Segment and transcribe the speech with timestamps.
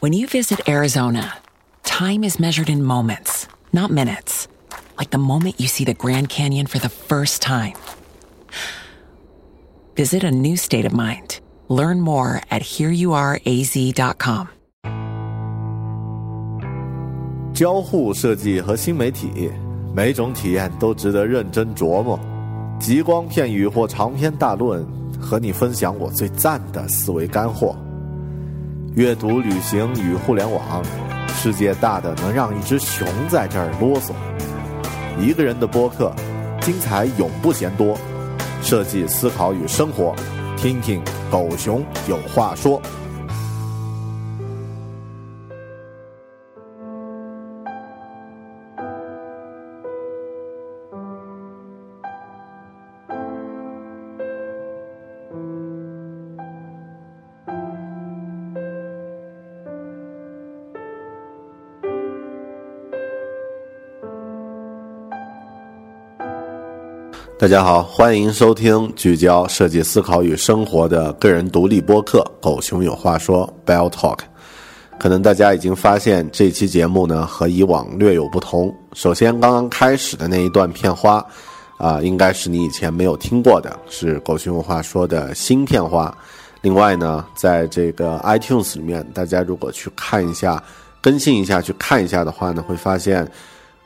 [0.00, 1.38] When you visit Arizona,
[1.82, 4.46] time is measured in moments, not minutes.
[4.96, 7.74] Like the moment you see the Grand Canyon for the first time.
[9.96, 11.40] Visit a new state of mind.
[11.68, 14.46] Learn more at hereyouareaz.com.
[17.52, 19.50] 交互设计和新媒体，
[19.92, 22.18] 每种体验都值得认真琢磨。
[22.78, 24.86] 极光片语或长篇大论，
[25.20, 27.76] 和你分享我最赞的思维干货。
[28.95, 30.83] 阅读、旅行与互联网，
[31.29, 34.11] 世界大的能让一只熊在这儿啰嗦。
[35.19, 36.13] 一个人的播客，
[36.61, 37.97] 精彩永不嫌多。
[38.61, 40.13] 设计、思考与生活，
[40.57, 42.79] 听听狗熊有话说。
[67.43, 74.19] 大家好，欢迎收听聚焦设计思考与生活的个人独立播客《狗熊有话说》（Bell Talk）。
[74.97, 78.73] 可能大家已经发现这期节目呢和以往略有不同。
[78.93, 81.21] 首先，刚刚开始的那一段片花，
[81.77, 86.17] 啊，应该是你以前没有听过的，是《狗熊有话说》的新片花。
[86.61, 90.63] 另外呢，在这个 iTunes 里面，大家如果去看一下、
[91.01, 93.25] 更新一下、去看一下的话呢，会发现《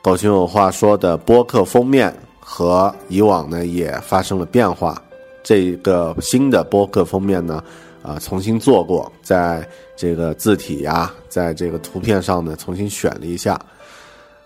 [0.00, 2.14] 狗熊有话说》的播客封面。
[2.50, 5.00] 和以往呢也发生了变化，
[5.42, 7.62] 这个新的播客封面呢，
[8.02, 13.60] 啊重新做过，在这个字体呀，在这个图片上呢重新选了一下，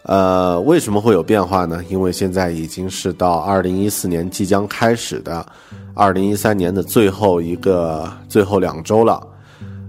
[0.03, 1.81] 呃，为什么会有变化呢？
[1.88, 5.47] 因为现在已经是到二零一四年即将开始的
[5.94, 9.25] 二零一三年的最后一个最后两周了，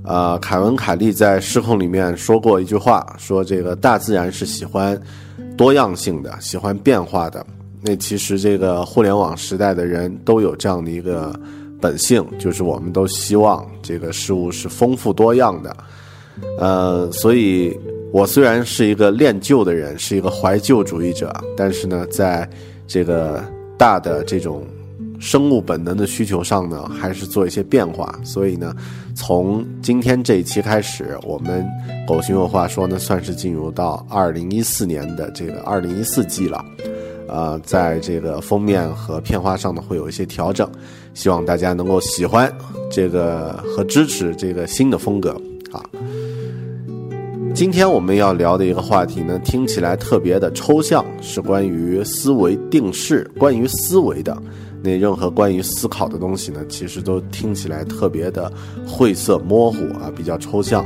[0.05, 5.01] 呃，凯文·凯利在《失控》里面说过一句话，说这个大自然是喜欢
[5.57, 7.43] 多样性的，喜欢变化的。
[7.85, 11.37] 那其实这个互联网时代的人都有这样的一个
[11.81, 15.75] 本性，就是我们都希望这个事物是丰富多样的。
[16.57, 17.77] 呃，所以
[18.11, 22.49] 我虽然是一个恋旧的人，是一个怀旧主义者，但是呢，在
[22.87, 23.43] 这个
[23.77, 24.65] 大的这种
[25.19, 28.17] 生物本能的需求上呢，还是做一些变化。
[28.23, 28.73] 所以呢，
[29.13, 31.65] 从今天这一期开始，我们
[32.07, 36.63] 狗熊有话说呢，算是进入到二零一四年的这个二零一四季了。
[37.33, 40.69] 呃，在这个封面和片花上呢，会有一些调整，
[41.15, 42.47] 希望大家能够喜欢
[42.91, 45.31] 这个和支持这个新的风格
[45.71, 45.81] 啊。
[47.55, 54.37] 今天我们要聊的一个话题呢，听起来特别的抽象，是关于思维定式，关于思维的。
[54.83, 58.51] 那任何关于思考的东西呢，其实都听起来特别的
[58.85, 60.85] 晦涩模糊啊，比较抽象。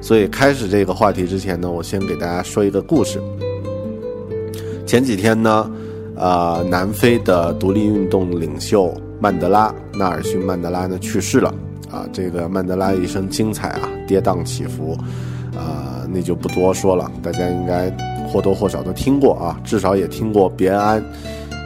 [0.00, 3.20] 所以开始这个话题之前呢，我先给大家说一个故事。
[4.86, 5.68] 前几天呢。
[6.18, 11.54] 呃，南非的独立运动领袖曼德拉纳尔逊曼德拉呢去世了
[11.90, 12.04] 啊。
[12.12, 14.96] 这个曼德拉一生精彩啊，跌宕起伏，
[15.56, 17.10] 啊，那就不多说了。
[17.22, 17.88] 大家应该
[18.28, 20.98] 或多或少都听过啊，至少也听过别安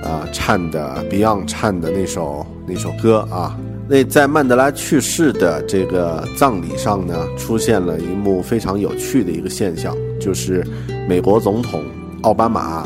[0.05, 3.59] 啊唱的 Beyond 唱的那首那首歌啊。
[3.89, 10.65] 那在曼德拉去世的这个葬礼上呢，出现了一幕非常有趣的一个现象，就是
[11.09, 11.83] 美国总统
[12.23, 12.85] 奥巴马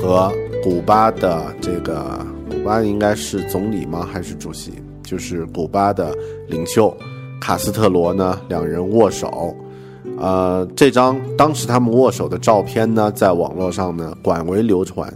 [0.00, 0.30] 和
[0.62, 4.08] 古巴的这个古巴应该是总理吗？
[4.10, 4.72] 还是主席？
[5.02, 6.14] 就是古巴的
[6.48, 6.96] 领袖
[7.40, 8.40] 卡斯特罗呢？
[8.48, 9.56] 两人握手，
[10.16, 15.12] 呃，这张当时他们握手的照片呢，在网络上呢广为流传，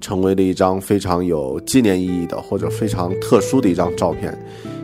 [0.00, 4.36] 成为了一张非常有纪念意义的或者非常特殊的一张照片。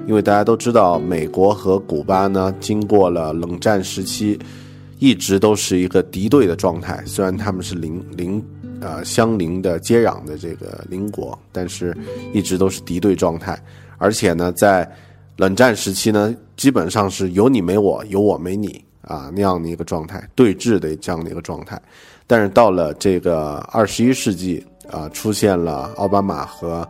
[0.06, 4.38] 因为大家都知道，美国和古巴呢，经过了冷战时期，
[5.00, 7.02] 一直都是一个敌对的状态。
[7.04, 8.40] 虽然他们是邻邻。
[8.84, 11.96] 呃，相邻的接壤的这个邻国，但是
[12.34, 13.58] 一直都是敌对状态，
[13.96, 14.86] 而且呢，在
[15.38, 21.80] 冷战时期呢，基本上是有你没我，有我没你啊那样的一个状态，对峙的这样的一个状态。
[22.26, 26.86] 但是到了这个二十一世纪啊，出现了奥巴马和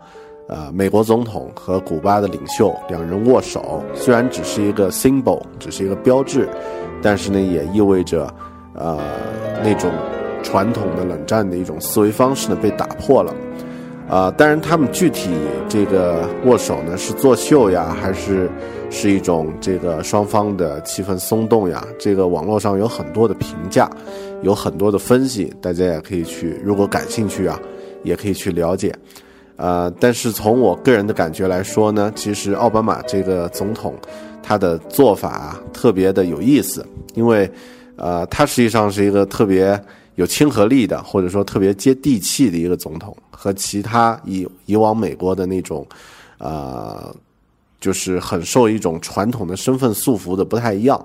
[0.49, 6.49] 呃，美国总统和古巴的领袖两人握手，虽然只是一个 symbol，只是一个标志，
[7.00, 8.26] 但是呢，也意味着，
[8.75, 8.99] 呃，
[9.62, 9.91] 那种
[10.44, 13.35] 传统的冷战的一种思维方式呢被打破了。
[14.06, 15.31] 啊，当然，他们具体
[15.67, 18.50] 这个握手呢是作秀呀，还是
[18.91, 21.82] 是一种这个双方的气氛松动呀？
[21.99, 23.91] 这个网络上有很多的评价，
[24.43, 27.58] 有很多的分析，大家也可以去，如果感兴趣啊，
[28.02, 28.94] 也可以去了解。
[29.56, 33.94] 呃，但是从我个人的感觉来说呢，其实奥巴马这个总统
[34.43, 37.50] 他的做法啊特别的有意思，因为
[37.96, 39.81] 呃，他实际上是一个特别
[40.17, 45.87] 有亲和力的，或者说特别接地气的一个总统，和其他以以往美国的那种
[46.39, 47.15] 呃，
[47.81, 51.05] 就是很受一种传统的身份束缚的不太一样，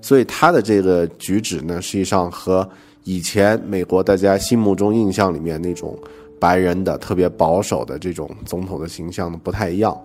[0.00, 2.68] 所以他的这个举止呢，实际上和
[3.04, 5.98] 以前美国大家心目中印象里面那种。
[6.40, 10.00] 白人的特别保守的这种总统的形象呢不太一样，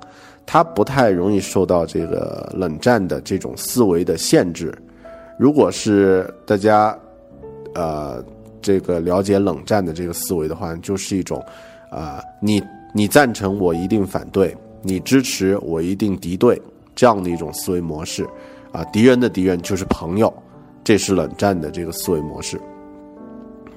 [0.47, 4.75] 他不太容易受到这个冷战的这种思维的限制。
[5.37, 6.97] 如果是大家，
[7.75, 8.19] 呃，
[8.63, 11.39] 这个了解冷战的这个思维的话，就是一种，
[11.91, 12.63] 啊，你
[12.93, 16.59] 你赞成我一定反对，你支持我一定敌对
[16.95, 18.25] 这样的一种思维模式，
[18.71, 20.33] 啊，敌人的敌人就是朋友，
[20.83, 22.59] 这是冷战的这个思维模式。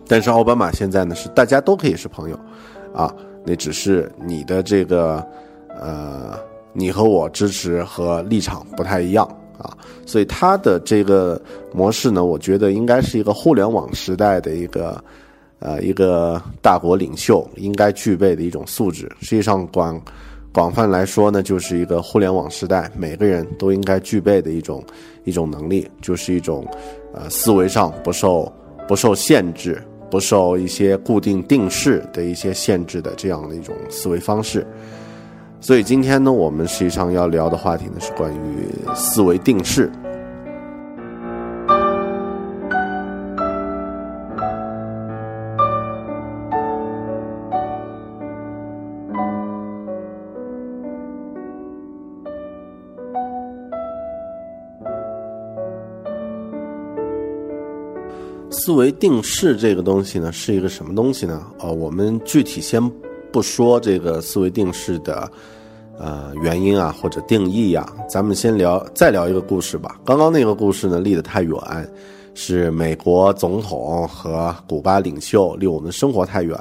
[0.08, 2.38] 但是奥巴马现在呢是大家都可以是朋友，
[2.94, 3.12] 啊，
[3.44, 5.26] 那只是你的这个，
[5.68, 6.38] 呃，
[6.72, 11.40] 你和我支持和立场不太一样啊，所以他的这个
[11.72, 15.02] 模式呢，我觉得应该是一个互联网时代的一个，
[15.58, 19.10] 呃，一个大国领袖应该具备的一种素质。
[19.20, 20.00] 实际上广
[20.52, 24.84] 广泛来说呢，就是一个互联网时代每个人都应该具备的一种
[25.24, 26.66] 一种能力，就是一种，
[27.14, 28.52] 呃，思维上不受
[28.86, 29.82] 不受限制。
[30.08, 34.64] 不受一些固定定式的一些限制的这样的一种思维方式，
[35.58, 39.90] 所以今天呢，我们实际上要聊的话题呢是关于思维定式。
[58.48, 61.40] 思维定式这个东西呢，是一个什么东西呢？
[61.58, 62.82] 呃，我们具体先
[63.36, 65.30] 不说这个思维定式的
[65.98, 70.00] 呃原因啊，或者定义呀，咱们先聊再聊一个故事吧。
[70.06, 71.54] 刚刚那个故事呢，离得太远，
[72.32, 76.58] 是美国总统和古巴领袖，离我们生活太远。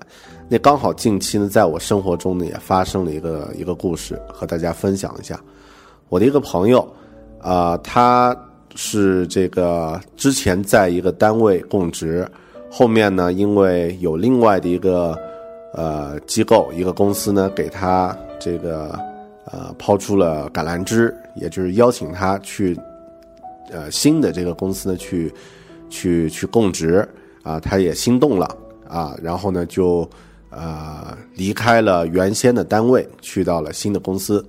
[0.50, 5.40] 那刚好近期呢，在我生活中呢，也发生了一个一个故事，和大家分享一下。
[6.10, 6.86] 我的一个朋友，
[7.40, 8.38] 啊，他。
[8.78, 12.30] 是这个之前在一个单位供职，
[12.70, 15.18] 后面呢，因为有另外的一个
[15.76, 18.98] 呃机构一个公司呢，给他这个
[19.52, 22.78] 呃抛出了橄榄枝，也就是邀请他去
[23.70, 25.34] 呃新的这个公司呢去
[25.90, 27.08] 去去供职
[27.44, 28.48] 啊，他也心动了
[28.88, 30.10] 啊，然后呢就
[30.50, 34.44] 呃离开了原先的单位，去到了新的公司。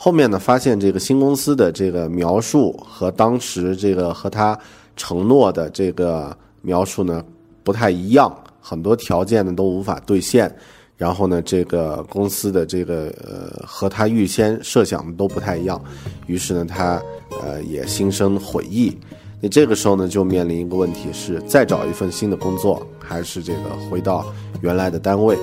[0.00, 4.56] 后面呢，发现这个新公司的这个描述和当时这个和他
[4.96, 7.24] 承诺的这个描述呢
[7.64, 8.32] 不太一样，
[8.68, 10.54] 很多条件呢都无法兑现。
[10.96, 15.80] 然后呢，这个公司的这个呃和他预先设想的都不太一样，
[16.26, 17.00] 于是呢，他
[17.40, 18.98] 呃也心生悔意。
[19.40, 24.26] 那这个时候呢，就面临一个问题是再找一份新的工作，还是这个回到
[24.60, 25.36] 原来的单位？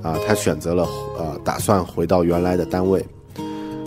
[0.00, 0.86] 啊，他选择了
[1.18, 3.04] 呃打算回到原来的单位。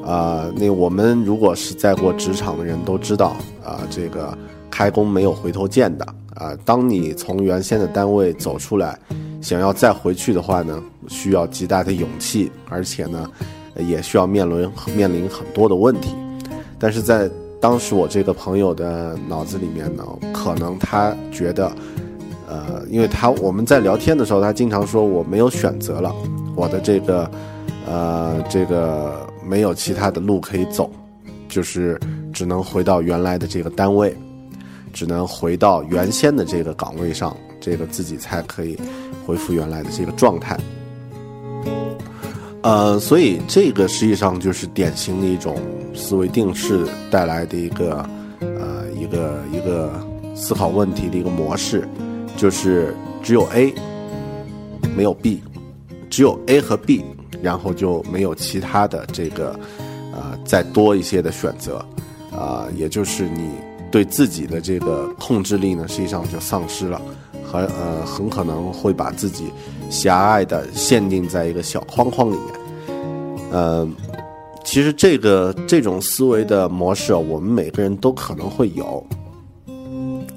[0.05, 4.37] 啊，那我们如果是在过职场的人都知道，啊，这个
[4.73, 6.03] 开工没有回头箭的
[6.33, 6.57] 啊。
[6.65, 8.97] 当你从原先的单位走出来，
[9.39, 13.29] 想要再回去的话呢，需要极大的勇气，而且呢，
[13.77, 16.15] 也需要面临面临很多的问题。
[16.79, 17.29] 但是在
[17.61, 20.03] 当时我这个朋友的脑子里面呢，
[20.33, 21.71] 可能他觉得，
[22.49, 26.11] 呃，因为他我们在聊天的时候，他经常说我没有选择了，
[26.55, 27.29] 我的这个，
[27.85, 29.21] 呃，这个。
[29.45, 30.89] 没有其他的路可以走，
[31.49, 31.99] 就是
[32.31, 34.15] 只能回到原来的这个单位，
[34.93, 38.79] 只能回到原先的这个岗位上，这个自己才可以
[39.25, 40.57] 恢复原来的这个状态。
[42.61, 45.57] 呃，所以这个实际上就是典型的一种
[45.93, 48.07] 思维定式带来的一个
[48.39, 49.91] 呃一个一个
[50.35, 51.85] 思考问题的一个模式，
[52.37, 53.73] 就是只有 A
[54.95, 55.43] 没有 B，
[56.09, 57.03] 只有 A 和 B。
[57.41, 59.59] 然后就没有其他的这个，
[60.13, 61.85] 呃，再多一些的选择，
[62.31, 63.49] 啊，也就是你
[63.93, 66.99] 对自己的这个控制力呢，实际上就丧失了，
[67.45, 69.51] 和呃，很可能会把自己
[69.91, 72.99] 狭隘的限定在一个小框框里面。
[73.51, 73.87] 呃，
[74.63, 79.05] 其实这个这种思维的模式，我们每个人都可能会有，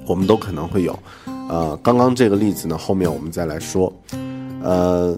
[0.05, 0.97] 我们都可能会有。
[1.49, 3.91] 呃，刚刚这个例子呢，后面我们再来说。
[4.61, 5.17] 呃，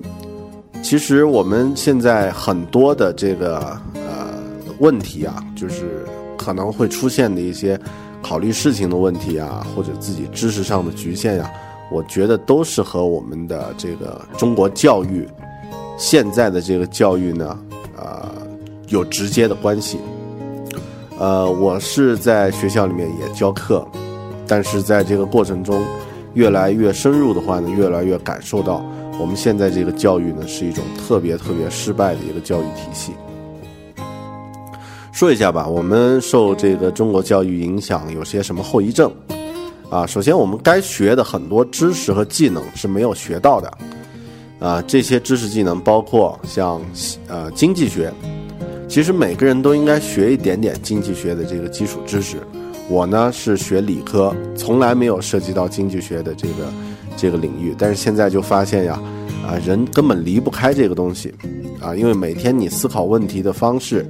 [0.82, 4.42] 其实我们现在很多的这个呃
[4.80, 6.06] 问题啊，就是
[6.38, 7.78] 可能会出现的一些
[8.22, 11.52] 考虑事情的问题啊，或者自己知识上的局限呀，
[11.92, 15.28] 我觉得都是和我们的这个中国教育
[15.98, 17.60] 现在的这个教育呢，
[17.98, 18.30] 呃，
[18.88, 20.00] 有直接的关系。
[21.18, 23.86] 呃，我是在学校里面也教课，
[24.48, 25.84] 但是在这个过程中。
[26.36, 28.86] 越来越深入的话呢，越来越感受到
[29.20, 33.14] 我们现在这个教育呢是一种特别特别失败的一个教育体系。
[35.20, 39.12] 说一下吧，我们受这个中国教育影响有些什么后遗症？
[39.90, 43.78] 啊，首先我们该学的很多知识和技能是没有学到的。
[44.60, 46.82] 啊，这些知识技能包括像
[47.28, 48.10] 呃经济学，
[48.88, 52.38] 其实每个人都应该学一点点经济学的这个基础知识。
[52.88, 56.72] 我呢是学理科，从来没有涉及到经济学的这个
[57.20, 58.98] 这个领域，但是现在就发现呀，
[59.46, 61.34] 啊人根本离不开这个东西，
[61.82, 64.08] 啊，因为每天你思考问题的方式，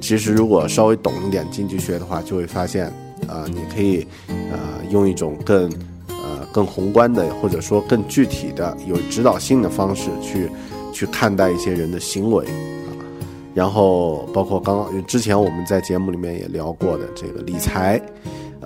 [0.00, 2.86] 其实如果稍微懂一点经济学的话，就会发现，
[3.28, 4.06] 啊，你可以，
[4.50, 4.58] 呃，
[4.90, 5.70] 用一种更，
[6.08, 10.48] 呃，更宏观的或者说更具体的、有指导性的方式去
[10.92, 12.44] 去看待一些人的行为。
[12.46, 12.88] 啊
[13.56, 17.98] 然后包括刚刚之前我们在节目里面也聊过的这个理财，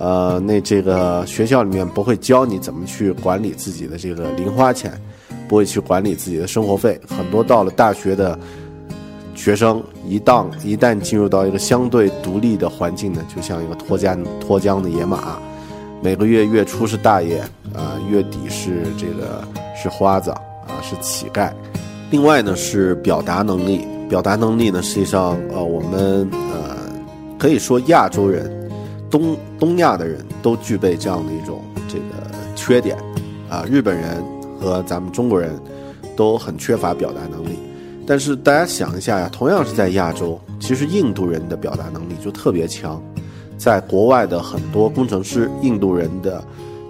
[0.01, 4.99] 呃，那这个学校里面不会教你怎么去管理自己的这个零花钱，
[5.47, 6.99] 不会去管理自己的生活费。
[7.07, 8.37] 很多到了大学的
[9.35, 15.37] 学生，一旦一旦进入到一个相对独立的环境呢，就像一个脱缰脱缰的野马，
[16.01, 17.37] 每个月月初是大爷，
[17.75, 19.47] 啊，月底是这个
[19.79, 21.51] 是花子，啊，是乞丐。
[22.09, 23.85] 另外呢是表达能力。
[24.09, 26.75] 表达能力呢，实际上，呃，我们呃
[27.37, 28.51] 可以说亚洲人、
[29.11, 32.97] 东东亚的人都具备这样的一种这个缺点，
[33.49, 34.23] 啊，日本人
[34.59, 35.59] 和咱们中国人
[36.15, 37.59] 都很缺乏表达能力。
[38.07, 42.99] 但是大家想一下呀，同样是在亚洲，其实印度人的表达能力就特别强，
[43.57, 46.43] 在国外的很多工程师，印度人的。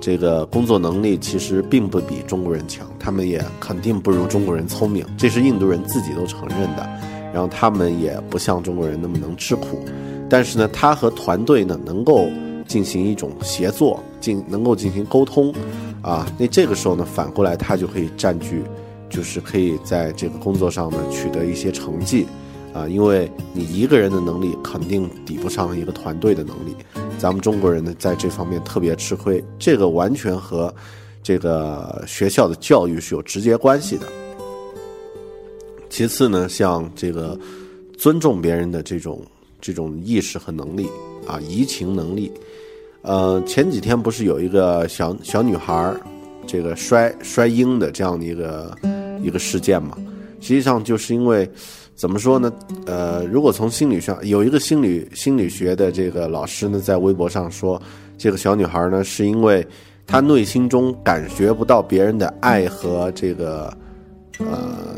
[0.03, 6.89] 这个工作能力其实并不比中国人强，他们也肯定不如中国人聪明，这是印度人自己都承认的。
[7.31, 9.79] 然后他们也不像中国人那么能吃苦，
[10.31, 12.29] 但是呢，他和团队呢能够
[12.65, 15.53] 进行一种协作，进能够进行沟通，
[16.01, 18.63] 啊，那这个时候呢，反过来他就可以占据，
[19.09, 22.25] 就是可以在这个工作上呢取得一些成绩，
[22.73, 26.73] 啊，因为你一个人的能力肯定抵不上一个团队的能力。
[27.19, 30.73] 咱们中国人呢，在这方面特别吃亏，这个完全和
[31.21, 34.07] 这个学校的教育是有直接关系的。
[35.89, 37.37] 其次呢，像这个
[37.97, 39.21] 尊重别人的这种
[39.61, 40.89] 这种意识和能力
[41.25, 42.31] 啊，移情能力。
[43.03, 46.01] 呃，前几天不是有一个小小女孩儿
[46.45, 48.75] 这个摔摔婴的这样的一个
[49.23, 49.97] 一个事件嘛？
[50.41, 51.49] 实际上就是因为。
[51.93, 52.51] 怎么说呢？
[52.87, 57.79] 呃，如果从心理上，有一个心理心理学的这个老师呢，在微博上说，
[58.17, 59.63] 这个小女孩呢，是因为
[60.07, 63.71] 她内心中感觉不到别人的爱和这个
[64.39, 64.95] 呃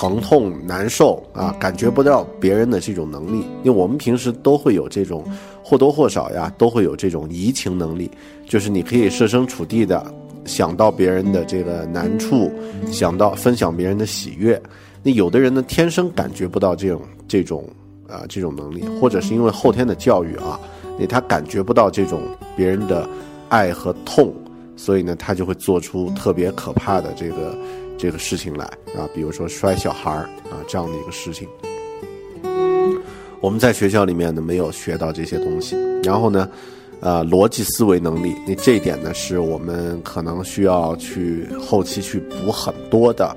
[0.00, 3.44] 疼痛难受啊，感觉不到别人的这种能力。
[3.62, 5.22] 因为我们平时都会有这种
[5.62, 8.10] 或多或少呀，都会有这种移情能力，
[8.48, 10.02] 就是你可以设身处地的
[10.46, 12.50] 想到别人的这个难处，
[12.90, 14.58] 想到分享别人的喜悦。
[15.02, 17.68] 那有的人呢，天生感觉不到这种这种
[18.08, 20.58] 啊这种能力，或者是因为后天的教育啊，
[20.98, 22.22] 那他感觉不到这种
[22.56, 23.06] 别人的
[23.50, 24.32] 爱和痛，
[24.76, 27.54] 所以呢，他就会做出特别可怕的这个
[28.00, 28.64] 这个事情来
[28.96, 31.46] 啊，比如说摔小孩儿啊这样的一个事情。
[33.42, 36.48] 我们在学校里面呢没有学到这些东西，然后呢，
[37.00, 43.36] 呃，逻辑思维能力，那这一点呢是我们可能需要去后期去补很多的。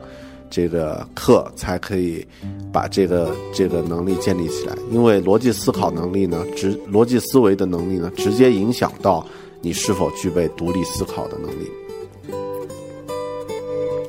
[0.49, 2.23] 这个课才可以
[2.71, 9.25] 把这个这个能力建立起来，因为逻辑思考能力呢，直逻辑思维的能力呢，直接影响到
[9.61, 11.67] 你是否具备独立思考的能力。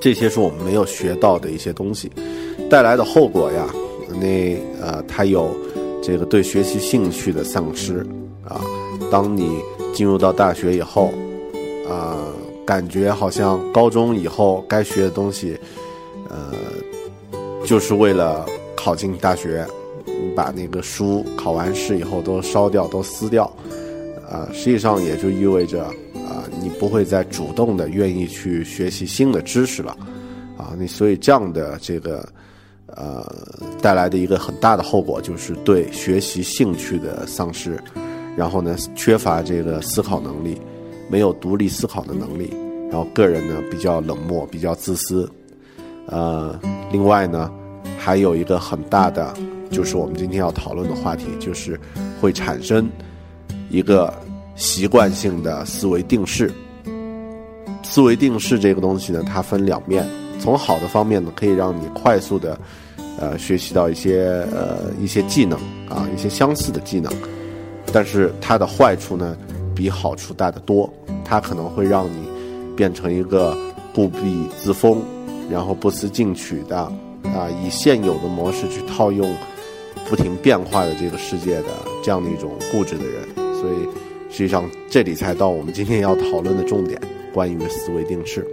[0.04, 2.12] 这些是我们没有学到的一些东西，
[2.68, 3.66] 带来的后果呀，
[4.20, 5.56] 那呃，它有
[6.02, 8.06] 这个对学习兴趣的丧失
[8.46, 8.60] 啊。
[9.10, 9.62] 当你
[9.94, 11.10] 进入到大学以后，
[11.88, 12.18] 啊，
[12.66, 15.56] 感觉好像高中以后该学的东西。
[16.28, 16.52] 呃，
[17.64, 18.44] 就是为了
[18.76, 19.66] 考进大学，
[20.36, 23.44] 把那个书考完试以后都烧掉、都撕掉，
[24.30, 25.86] 啊，实际上也就意味着
[26.26, 29.96] 啊，你不会再主动的愿意去学习新的知识了，
[30.56, 32.26] 啊，你所以这样的这个
[32.86, 33.24] 呃
[33.82, 37.78] 带来的一个很大的后果，就是对学习兴趣的丧失，
[38.36, 40.60] 然后呢，缺乏这个思考能力，
[41.08, 42.50] 没有独立思考的能力，
[42.90, 45.30] 然后个人呢比较冷漠，比较自私。
[46.06, 46.58] 呃，
[46.92, 47.50] 另外呢，
[47.98, 49.34] 还有一个很大的，
[49.70, 51.78] 就是我们今天要讨论的话题，就是
[52.20, 52.88] 会产生
[53.70, 54.12] 一个
[54.56, 56.52] 习惯性的思维定式。
[57.82, 60.06] 思维定式这个东西呢，它分两面，
[60.40, 62.58] 从好的方面呢，可以让你快速的，
[63.18, 65.58] 呃，学习到一些呃一些技能
[65.88, 67.12] 啊，一些相似的技能，
[67.92, 69.36] 但是它的坏处呢，
[69.74, 70.92] 比好处大得多，
[71.24, 72.28] 它可能会让你
[72.76, 73.56] 变成一个
[73.94, 75.02] 固闭自封。
[75.50, 79.30] 然后不思进取的，啊，以现有的模式去套用
[80.08, 81.68] 不停变化的这个世界的
[82.02, 83.28] 这样的一种固执的人，
[83.60, 83.86] 所以
[84.36, 87.00] 实际上这里才到我们今天要讨论的重点，
[87.32, 88.44] 关于思维定式。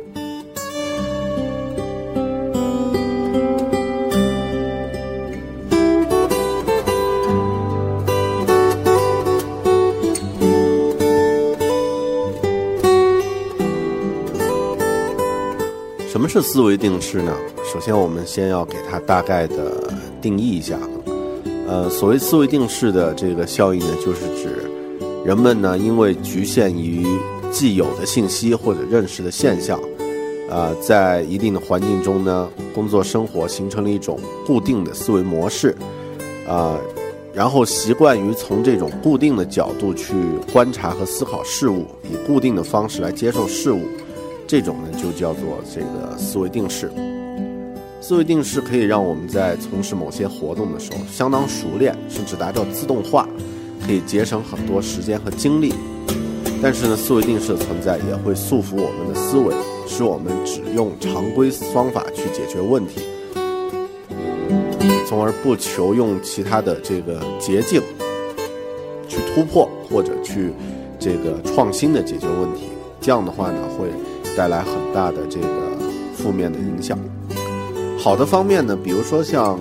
[16.08, 17.36] 什么是思维定式呢？
[17.74, 20.78] 首先，我们先要给它大概的定义一下。
[21.68, 24.61] 呃，所谓思维定式的这个效应呢，就是指
[25.24, 27.06] 人们呢因为局限于
[27.52, 29.80] 既有的信息或者认识的现象，
[30.50, 35.76] 呃，在一定的环境中呢，工作生活形成了一种固定的思维模式，
[36.48, 36.80] 啊，
[37.34, 40.14] 然后习惯于从这种固定的角度去
[40.52, 43.82] 观察和思考事物，以固定的方式来接受事物。
[44.48, 46.92] 这种呢，就叫做这个思维定式。
[48.02, 53.30] 思维定式可以让我们在从事某些活动的时候相当熟练，甚至达到自动化，
[53.86, 55.74] 可以节省很多时间和精力。
[56.62, 59.54] 但是呢，思维定式的存在也会束缚我们的思维，
[59.88, 63.02] 使我们只用常规方法去解决问题，
[65.08, 67.82] 从而不求用其他的这个捷径
[69.08, 70.52] 去突破或者去
[71.00, 72.70] 这个创新的解决问题。
[73.00, 73.88] 这样的话呢，会。
[74.34, 75.48] 带来很大的这个
[76.16, 76.98] 负面的影响。
[78.00, 79.60] 好的方面呢，比如说像，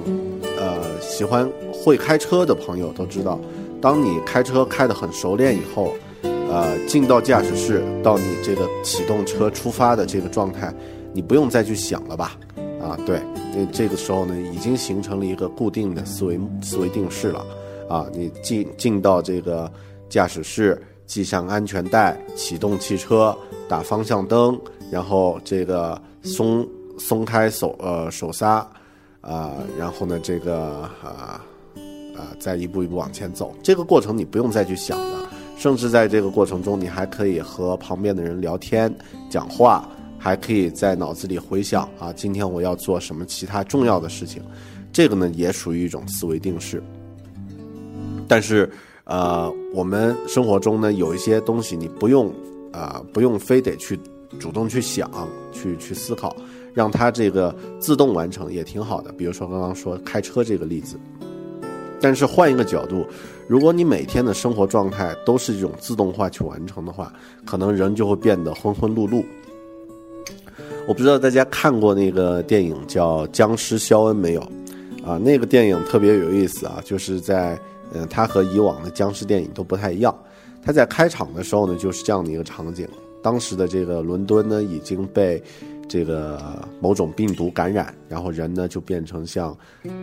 [0.56, 3.36] 呃，喜欢会开车的朋友都知道，
[3.80, 10.72] 当你开车开得很熟练以后，呃，进到驾驶室，到你这个启动车出发的这个状态，
[11.12, 12.36] 你不用再去想了吧？
[12.80, 13.20] 啊，对，
[13.54, 17.44] 那这个时候呢，已经形成了一个固定的思维思维定式了。
[17.88, 19.70] 啊，你进进到这个
[20.08, 23.36] 驾驶室，系上安全带，启动汽车。
[23.68, 28.68] 打方向灯，然后这个松松开手呃手刹，
[29.20, 31.40] 啊，然后呢这个啊
[32.20, 33.54] 啊再一步一步往前走。
[33.62, 38.94] 这个过程你不用再去想了，甚至在这个过程中，你还可以和旁边的人聊天
[39.30, 44.42] 讲话，还可以在脑子里回想啊，今天我要做什么其他重要的事情。
[44.92, 46.82] 这个呢也属于一种思维定式。
[48.28, 48.70] 但是
[49.04, 52.32] 呃，我们生活中呢有一些东西你不用。
[52.72, 53.98] 啊，不用非得去
[54.38, 55.10] 主动去想，
[55.52, 56.36] 去去思考，
[56.72, 59.10] 让它这个自动完成也挺好的。
[59.10, 60.96] 比如说刚刚说开车这个例子，
[62.00, 63.06] 但是换一个角度，
[63.46, 67.12] 如果你每天的生活状态都是这种自动化去完成的话，
[67.44, 69.24] 可能人就会变得浑浑碌碌。
[70.86, 74.40] 我不知道大家看过那个电影叫《僵尸肖恩》没有？
[75.04, 77.58] 啊，那个电影特别有意思啊，就是在
[77.92, 80.14] 嗯，它和以往的僵尸电影都不太一样。
[80.62, 82.86] 他在开场的时候呢，就是这样的一个场景。
[83.22, 85.42] 当时的这个伦敦呢，已经被
[85.90, 86.40] 这个
[86.80, 89.50] 某种病毒感染，然后人呢就变成像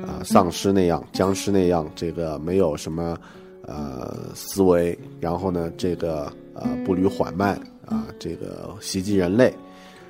[0.05, 3.17] 啊丧尸那样、僵尸那样，这个没有什么
[3.61, 9.53] 呃思维，然后呢这个呃步履缓慢啊，这个袭击人类。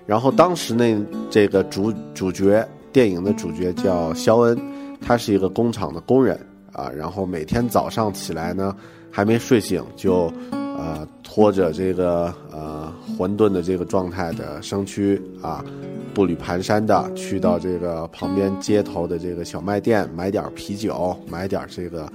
[0.07, 0.97] 然后当时那
[1.29, 4.59] 这个主主角电影的主角叫肖恩，
[4.99, 6.35] 他是一个工厂的工人
[6.73, 8.75] 啊，然后每天早上起来呢。
[9.09, 10.31] 还没睡醒就，
[10.77, 15.65] 呃，拖着这个呃混沌的这个状态的身躯啊，
[16.13, 22.07] 步履蹒跚的去到这个旁边街头的这个小卖店买点啤酒，买点这个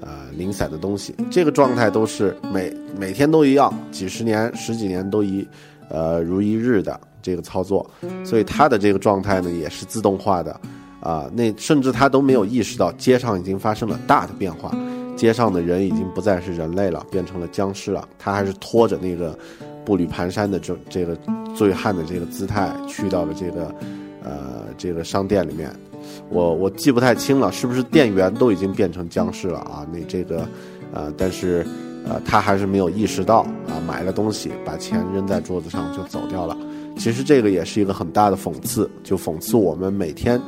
[0.00, 1.14] 呃零散的东西。
[1.30, 5.46] 这个状态都是每每天都一样，几十年、十几年都一
[5.88, 7.90] 呃如一日的这个操作，
[8.22, 10.60] 所以他的这个状态呢也是自动化的
[11.00, 11.30] 啊。
[11.32, 14.70] 那甚至他都没有意识到街上已经发生了大的变化。
[15.20, 18.08] 街上的人已经不再是人类了，变成了僵尸了。
[18.18, 19.38] 他还是拖着那个
[19.84, 21.14] 步履蹒跚的这这个
[21.54, 23.74] 醉汉的这个姿态，去到了这个
[24.24, 25.70] 呃这个商店里面。
[26.30, 29.86] 我我记不太清了，是不是店员都已经变成僵尸了啊？
[29.92, 30.48] 那这个
[30.90, 31.66] 呃，但是
[32.08, 36.56] 呃他还是没有意识到啊，买了东西把钱扔在桌子上就走掉了。
[36.96, 40.40] 其实这个也是一个很大的讽刺，就讽刺我们每天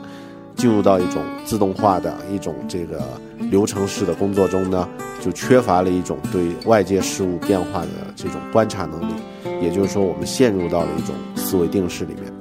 [0.54, 3.02] 进入到一种自动化的一种这个
[3.50, 4.88] 流程式的工作中呢，
[5.20, 9.14] 就缺乏了一种对外界事物变化的这种观察能力，
[9.60, 12.32] 也就是说，我们陷入到了一种思维定式里面。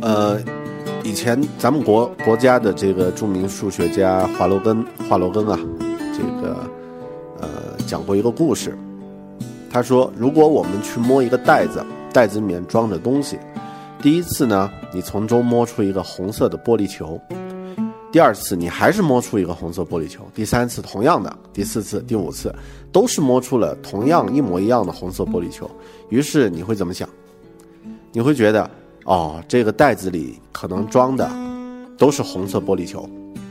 [0.00, 0.40] 呃，
[1.04, 5.58] 以前咱们国国家的这个著名数学家华罗庚，华罗庚啊，
[6.16, 6.56] 这个
[7.38, 7.48] 呃
[7.86, 8.74] 讲过一个故事，
[9.70, 13.38] 他说，如果我们去摸一个袋子，袋子里面装着东西。
[14.02, 17.20] 第一次呢，你从中摸出一个红色的玻璃球；
[18.10, 22.54] 第二次，你还是摸出一个红色玻璃球；第三次，同样的；第四次、第五次，
[22.90, 25.70] 都是摸出了同样一模一样的红色玻璃球。
[26.08, 27.06] 于是你会怎么想？
[28.10, 28.68] 你会觉得，
[29.04, 31.30] 哦，这个袋子里可能装的
[31.98, 33.06] 都是红色玻璃球，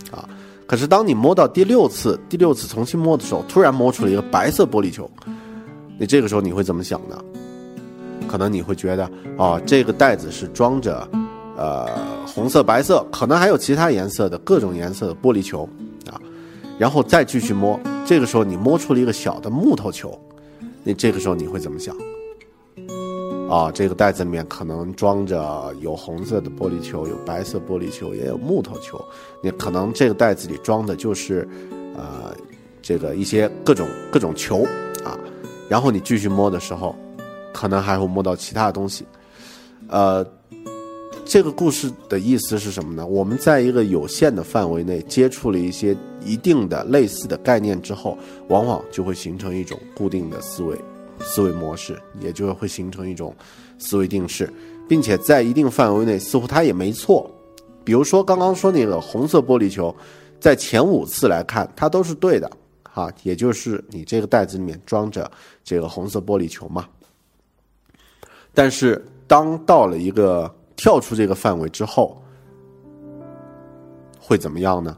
[0.10, 0.28] 啊。
[0.66, 5.10] 可是当你摸到第六次、第六次重新摸的时候，突然摸出了一个白色玻璃球，
[6.00, 7.24] 你这个时候你会怎么想呢？
[8.30, 11.10] 可能你会觉得，哦，这个袋子是装着，
[11.58, 11.90] 呃，
[12.28, 15.68] 红色、白色，可能还有其他颜色的各种颜色的玻璃球，
[16.12, 16.22] 啊，
[16.78, 20.16] 然后再继续摸，这个时候你摸出了一个小的木头球，
[20.84, 21.96] 那这个时候你会怎么想？
[23.50, 29.04] 啊，这个袋子里面可能装着有红色的玻璃球，有白色玻璃球，也有木头球，
[29.42, 31.50] 你可能这个袋子里装的就是，
[31.98, 32.32] 呃，
[32.80, 34.64] 这个一些各种各种球，
[35.04, 35.18] 啊，
[35.68, 36.96] 然后你继续摸的时候。
[37.54, 39.06] 可能还会摸到其他的东西，
[39.88, 40.26] 呃，
[41.26, 43.06] 这个故事的意思是什么呢？
[43.06, 50.78] 我们在一个有限的范围内接触了一些一定的类似的概念之后，往往就会形成一种固定的思维
[51.22, 53.36] 思维模式，也就会形成一种
[53.78, 54.52] 思维定式，
[54.88, 57.30] 并且在一定范围内，似乎它也没错。
[57.84, 59.96] 比如说刚刚说那个红色玻璃球，
[60.40, 62.50] 在前五次来看，它都是对的，
[62.84, 65.30] 哈，也就是你这个袋子里面装着
[65.64, 66.88] 这个红色玻璃球嘛。
[68.60, 72.22] 但是，当到了一个跳出这个范围之后，
[74.20, 74.98] 会怎么样呢？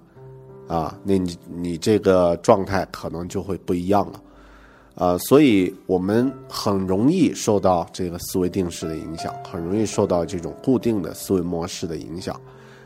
[0.67, 4.21] 啊，那你你这个状态可能就会不一样了，
[4.95, 12.41] 啊，所以我们很容易受到这个思维定式的影响，很容易受到这种固定的思维模式的影响，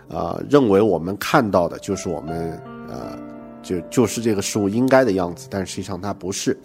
[0.10, 3.18] 啊，认为我们看到的就是我们呃，
[3.64, 6.60] 就就是这个事物应该的样子，但实际上它不是。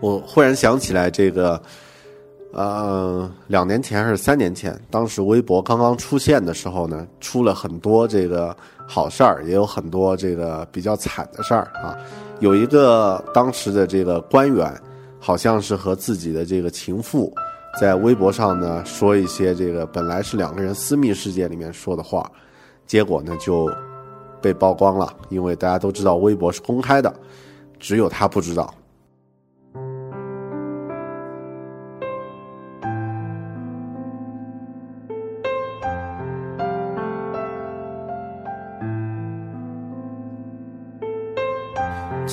[0.00, 1.62] 我忽然想起来这个。
[2.54, 11.96] 呃，两年前还是三年前，当时微博刚刚出现的时候呢，出了很多这个好事儿，也有很多这个比较惨的事儿啊。
[12.38, 14.72] 有一个当时的这个官员，
[15.18, 17.34] 好像是和自己的这个情妇，
[17.80, 22.30] 在微博上呢说一些这个本来是两个人私密世界里面说的话，
[22.86, 23.68] 结果呢就
[24.40, 27.12] 被曝光了，因为大家都知道微博是公开的，
[27.80, 28.72] 只有他不知道。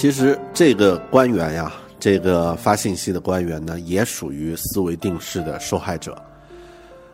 [0.01, 6.19] 其实这个官员呀，这个发信息的官员呢，也属于思维定式的受害者。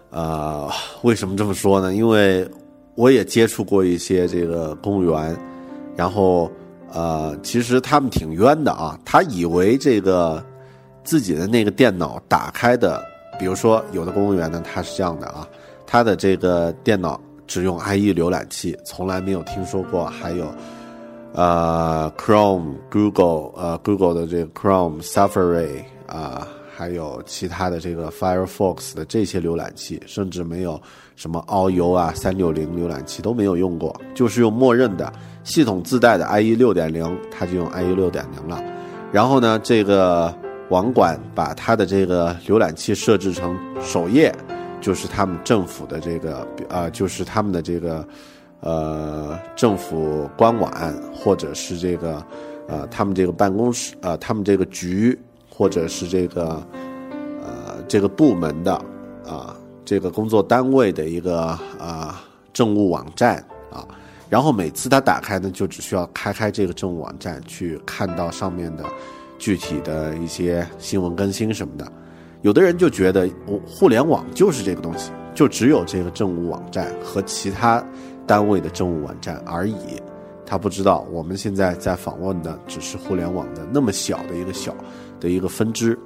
[0.10, 0.72] 呃，
[1.02, 1.94] 为什么这么说呢？
[1.94, 2.50] 因为
[2.96, 5.36] 我也接触过一些这个公务员，
[5.98, 6.50] 然后
[6.94, 8.98] 呃，其实他们挺冤的啊。
[9.04, 10.42] 他以为这个
[11.04, 13.04] 自己的那个电脑打开的，
[13.38, 15.46] 比如说有的公务员呢，他是这样的啊，
[15.86, 20.50] 他的这个电脑只用 IE 浏览器，从来没有听说过还有。
[21.34, 30.82] 呃，Chrome、Google、呃，Google 的这个 Chrome、Safari 啊，还有其他的这个 Firefox 的这些浏览器，甚至没有
[31.16, 35.14] 什么遨游啊、三六零浏览器都没有用过，就是用默认的
[35.44, 38.60] 系统自带的 IE 六点零，它就用 IE 六点零了。
[39.12, 40.34] 然后呢，这个
[40.70, 44.34] 网管把它的这个浏览器设置成首页，
[44.82, 48.04] 就是他们政府的这个啊，就是他们的这个。
[48.62, 50.72] 呃，政府官网
[51.14, 52.26] 或者是这个，
[52.68, 55.18] 呃，他们这个办公室，呃，他们这个局
[55.48, 56.62] 或者是这个，
[57.44, 58.74] 呃，这个部门的，
[59.28, 61.40] 啊，这个工作单位的一个
[61.80, 63.38] 啊政务网站
[63.72, 63.88] 啊，
[64.28, 68.84] 然后每次他打开呢，就只需要开开这个政务网站，去看到上面的
[69.38, 71.90] 具体的一些新闻更新什么的。
[72.42, 73.30] 有的人就觉得，
[73.68, 77.86] 互联网就是这个东西，就只有这个政务网站和其他。
[78.28, 80.00] 单位的政务网站而已，
[80.46, 84.76] 他不知道我们现在在访问的只是互联网的那么小的一个小
[85.20, 85.98] 的一个分支。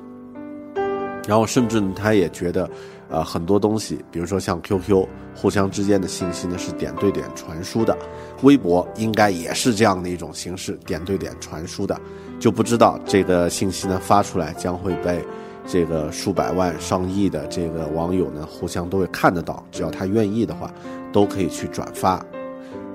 [1.27, 2.67] 然后甚至，他也觉得，
[3.07, 5.05] 呃，很多东西，比如说像 QQ，
[5.35, 7.95] 互相之间的信息呢是点对点传输的，
[8.41, 11.95] 微博应该也是这样的一种形式，点对点传输的，
[12.39, 15.23] 就不知道这个信息呢发出来将会被
[15.65, 20.71] 这个数百万、上亿的这个网友呢，互相都会看得到，只要他愿意的话，
[21.13, 22.23] 都可以去转发。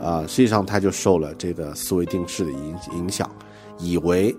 [0.01, 3.31] 啊，实际上他就受了这个思维定式的影影响，
[3.79, 4.37] 以为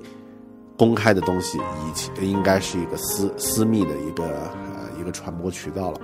[0.78, 6.00] 公开的东西以前应该是一个私私密的一个呃一个传播渠道了。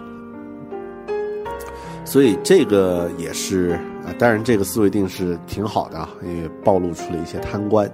[2.04, 7.90] 所以这个也是啊，当然这个思维定式挺好的，也暴露出了一些贪官。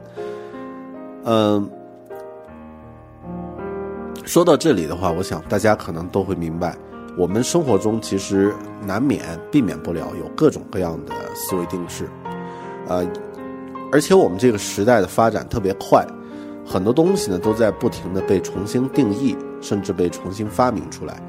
[1.26, 1.70] 嗯，
[4.30, 6.78] 说到这里的话，我想大家可能都会明白，
[7.18, 8.54] 我们生活中其实
[8.86, 12.08] 难免避免不了有各种各样的思维定式，
[12.88, 13.04] 呃，
[13.92, 16.06] 而且我们这个时代的发展特别快，
[16.64, 21.20] 很多东西呢都在不停的被重新定义，甚至被重新发明出来。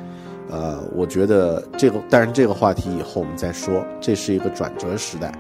[0.51, 3.83] 呃，我觉得这个，但是这个话题以后我们再说。
[3.99, 5.33] 这是一个转折时代，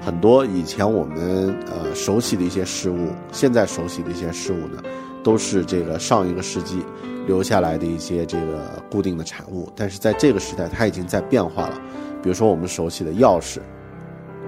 [0.00, 4.82] 很多以前我们呃熟悉的一些事物，现在熟悉的一些事物呢，
[5.22, 6.82] 都是这个上一个世纪
[7.26, 9.70] 留下来的一些这个固定的产物。
[9.74, 11.80] 但是在这个时代，它已经在变化了。
[12.22, 13.58] 比如说我们熟悉的钥匙，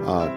[0.05, 0.29] 啊，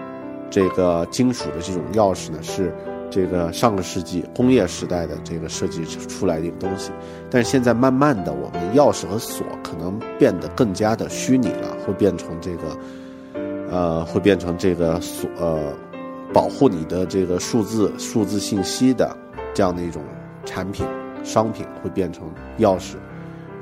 [0.51, 2.74] 这个金属的这种钥匙呢是。
[3.11, 6.90] 这个上个世纪工业时代的这个设计出来的一个东西，
[7.31, 12.77] 但是现在慢慢的，我们钥匙和锁可能变得更加的虚拟了，会变成这个，
[13.70, 15.72] 呃，会变成这个锁，呃，
[16.35, 19.16] 保护你的这个数字数字信息的
[19.55, 20.03] 这样的一种
[20.49, 20.87] 产品
[21.23, 22.95] 商品，会变成钥匙，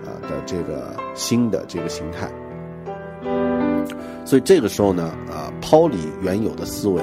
[0.05, 2.31] 呃的这个新的这个形态。
[4.25, 7.03] 所以这个时候呢，呃，抛离原有的思维。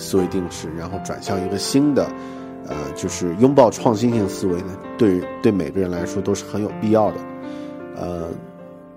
[0.00, 2.08] 思维定式，然后转向一个新的，
[2.68, 7.16] 呃，就是拥抱创新性思维呢，对对每个人来说都是很有必要的。
[7.96, 8.28] 呃，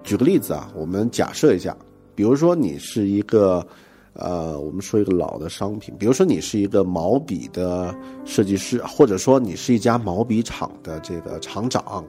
[0.03, 1.75] 举个例子啊，我们假设一下，
[2.13, 3.65] 比如说你是一个，
[4.13, 7.95] 呃，我们说一个老的商品，比如说你是一个毛笔的
[8.25, 12.03] 设计师，或者说你是一家毛笔厂的这个厂长。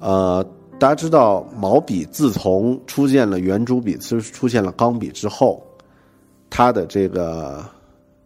[0.00, 0.44] 呃，
[0.78, 5.62] 大家知道毛笔自从出现了圆珠笔，是出现了钢笔之后。
[6.48, 7.64] 它的这个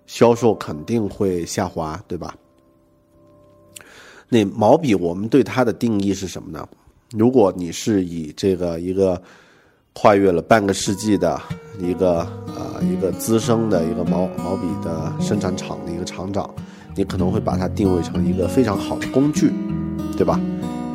[0.07, 2.37] 销售肯定会下滑，对吧？
[4.29, 6.69] 那毛笔，我们对它的定义是什么呢？
[7.13, 9.21] 如果你是以这个一个
[10.03, 11.39] 跨越了半个世纪的
[11.79, 16.49] 一个呃一个资深的一个毛毛笔的生产厂的一个厂长，
[16.97, 19.53] 你可能会把它定位成一个非常好的工具，
[20.17, 20.41] 对吧？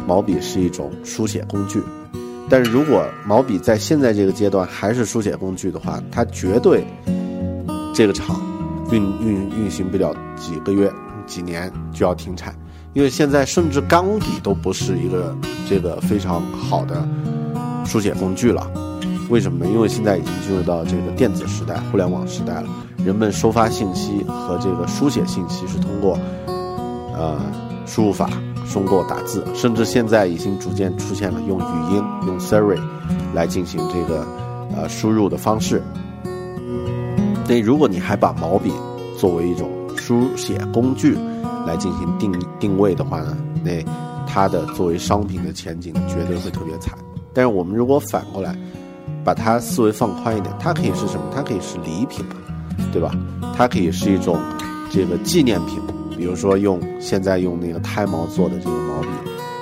[0.08, 1.84] 毛笔是一种书写工具。
[2.50, 6.84] 但是如果毛笔在现在这个阶段还是书写工具的话，它绝对
[7.94, 8.42] 这个厂
[8.92, 10.92] 运运运行不了几个月、
[11.28, 12.56] 几年就要停产，
[12.94, 15.36] 因为现在甚至钢笔都不是一个
[15.70, 17.08] 这个非常好的
[17.86, 18.68] 书写工具了。
[19.30, 19.72] 为什么呢？
[19.72, 22.70] 因为现在已经进入到这个电子时代、互联网时代了，
[23.04, 26.18] 人们收发信息和这个书写信息是通过
[27.14, 27.40] 呃
[27.86, 28.30] 输入法。
[28.74, 32.78] 通过打字，甚至现在已经逐渐出现了用语音、用 Siri
[33.34, 34.28] 来进行这个
[34.76, 35.82] 呃输入的方式。
[37.48, 38.74] 那如果你还把毛笔
[39.18, 41.18] 作为一种书写工具
[41.66, 43.82] 来进行定定位的话呢，那
[44.28, 46.98] 它的作为商品的前景绝对会特别惨。
[47.34, 48.54] 但是我们如果反过来
[49.26, 51.24] 把它思维放宽一点，它可以是什么？
[51.36, 52.24] 它可以是礼品，
[52.94, 53.12] 对吧？
[53.58, 54.40] 它可以是一种
[54.90, 55.82] 这个纪念品。
[56.18, 59.10] 比如说用现在用那个胎毛做的这个毛笔，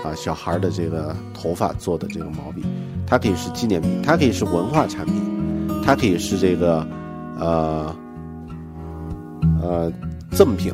[0.03, 2.63] 啊，小孩的这个头发做的这个毛笔，
[3.07, 5.15] 它可以是纪念品，它可以是文化产品，
[5.83, 6.85] 它可以是这个，
[7.39, 7.95] 呃，
[9.63, 9.91] 呃，
[10.31, 10.71] 赠品，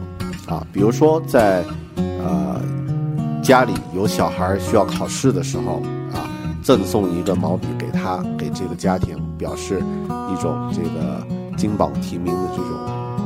[0.47, 1.63] 啊，比如说在
[1.95, 2.61] 呃
[3.41, 6.27] 家里有小孩需要考试的时候，啊，
[6.61, 9.83] 赠送一个毛笔给他，给这个家庭，表示
[10.31, 11.25] 一种这个
[11.57, 12.71] 金榜题名的这种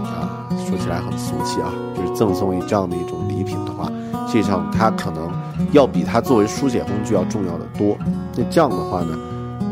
[0.04, 0.48] 啊。
[0.68, 3.92] 说起来很俗气啊，就是赠送一这样的一种礼品的话，
[4.28, 5.32] 实际上它可能
[5.72, 7.96] 要比它作为书写工具要重要的多。
[8.36, 9.18] 那这样的话呢，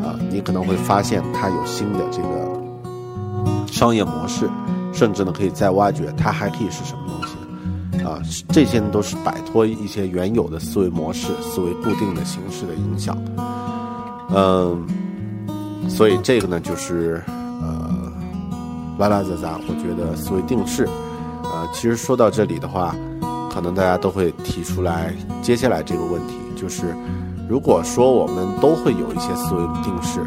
[0.04, 4.50] 啊，你可能会发现它有新的这个商业模式，
[4.94, 8.20] 甚至呢可以再挖掘它还可以是什么东西啊？
[8.50, 13.18] 这些都是摆脱一些原有的思维模式、思维固定的形式的影响。
[14.34, 14.86] 嗯，
[15.90, 17.90] 所以这个呢就是呃。
[19.00, 20.88] 拉拉杂杂，我觉得思维定式，
[21.44, 22.96] 呃，其实说到这里的话，
[23.52, 26.94] 可能大家都会提出来接下来这个问题，就是
[27.50, 30.20] 如果说我们都会有一些思维定式，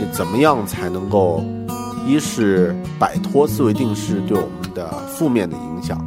[0.00, 1.44] 你怎么样才能够，
[2.06, 5.98] 一是摆脱思维定式对我们的负面的影响，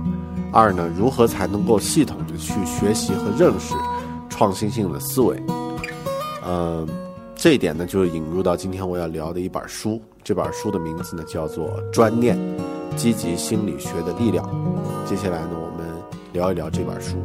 [0.51, 3.75] 二呢，如何才能够系统的去学习和认识
[4.27, 5.39] 创新性的思维？
[6.47, 6.87] 嗯，
[7.39, 10.01] 这一点呢，就是引入到今天我要聊的一本书。
[10.23, 12.35] 这本书的名字呢，叫做《专念：
[12.95, 14.43] 积极心理学的力量》。
[15.07, 15.87] 接下来呢，我们
[16.33, 17.15] 聊一聊这本书，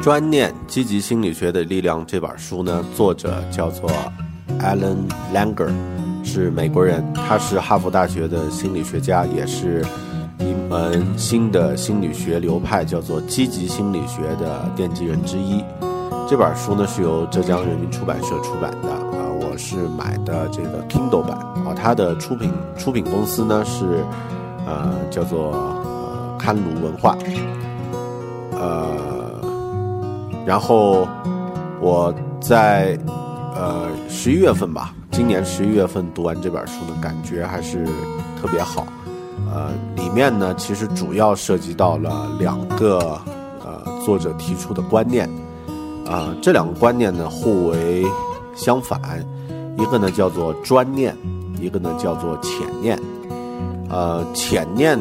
[0.02, 2.02] 《专念：积极心理学的力量》。
[2.06, 3.90] 这本书呢，作者叫做
[4.60, 5.97] Alan Langer。
[6.28, 9.82] 是美国人，他是哈佛大学的心理学家，也是
[10.38, 15.64] 一门新的心理学流派叫做积极心理学的奠基人之一。
[16.28, 24.04] 这本书呢是由浙江人民出版社出版的，啊，我是买的这个 Kindle 版，啊，它的出品出品公司呢是，
[24.66, 27.16] 呃，叫做呃刊卢文化，
[28.52, 29.08] 呃。
[30.44, 31.06] 然后
[31.80, 32.98] 我在
[33.54, 37.84] 呃十一月份吧，今年十一月份读完这本书呢，感觉还是
[38.40, 38.86] 特别好。
[39.52, 43.20] 呃，里面呢其实主要涉及到了两个
[43.64, 45.28] 呃作者提出的观念，
[46.06, 48.06] 啊，这两个观念呢互为
[48.54, 49.00] 相反，
[49.76, 51.16] 一个呢叫做专念，
[51.60, 52.96] 一个呢叫做浅念。
[53.90, 54.96] 呃，浅念。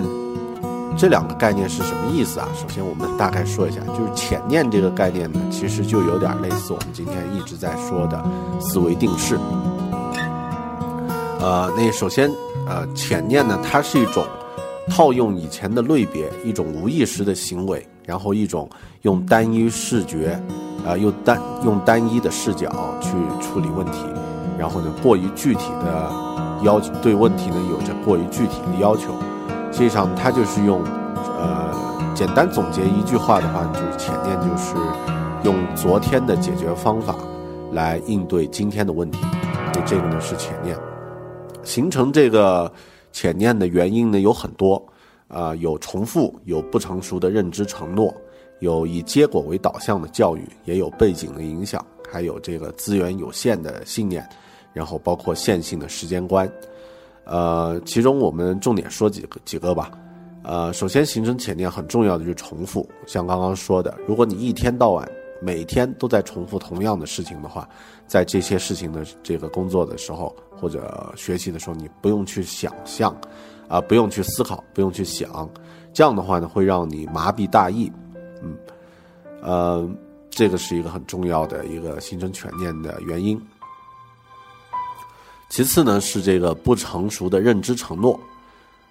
[0.98, 2.48] 这两个概念是什么意思啊？
[2.56, 8.26] 首先，我们大概说一下，就是浅念这个概念呢，其实就有点类似我们今天一直在说的
[8.60, 9.38] 思维定式。
[11.40, 12.32] 呃，那首先，
[12.68, 14.26] 呃，浅念呢，它是一种
[14.90, 18.68] 套用以前的类别，一种无意识的行为，然后一种
[19.04, 20.40] 用单一视觉，
[20.86, 22.70] 啊，用单用单一的视角
[23.00, 24.00] 去处理问题，
[24.58, 26.12] 然后呢，过于具体的
[26.64, 29.14] 要求，对问题呢有着过于具体的要求。
[29.72, 30.82] 实际上，它就是用，
[31.40, 31.72] 呃，
[32.16, 34.74] 简单总结一句话的话，就是潜念就是
[35.44, 37.14] 用昨天的解决方法
[37.74, 39.20] 来应对今天的问题。
[39.74, 40.76] 所以这个呢是浅念。
[41.68, 42.72] 形成这个
[43.12, 44.82] 浅念的原因呢有很多，
[45.28, 48.16] 啊，有重复，有不成熟的认知承诺，
[48.60, 54.28] 有以结果为导向的教育，也有背景的影响，还有这个资源有限的信念，
[54.74, 56.50] 然后包括线性的时间观。
[57.26, 59.92] 呃，其中我们重点说几个几个吧。
[60.44, 65.06] 呃，首先形成浅念很重要的就是重复，像刚刚说的，如果你一天到晚
[65.42, 67.68] 每天都在重复同样的事情的话，
[68.08, 73.16] 在这些事情的这个工作的时候或者学习的时候，你不用去想象，
[73.68, 75.50] 啊，不用去思考，不用去想，
[75.94, 77.92] 这样的话呢，会让你麻痹大意。
[78.42, 78.58] 嗯，
[79.42, 79.90] 呃，
[80.30, 83.40] 这个是一个很重要的一个形成全念的原因。
[85.50, 88.20] 其次呢，是这个不成熟的认知承诺，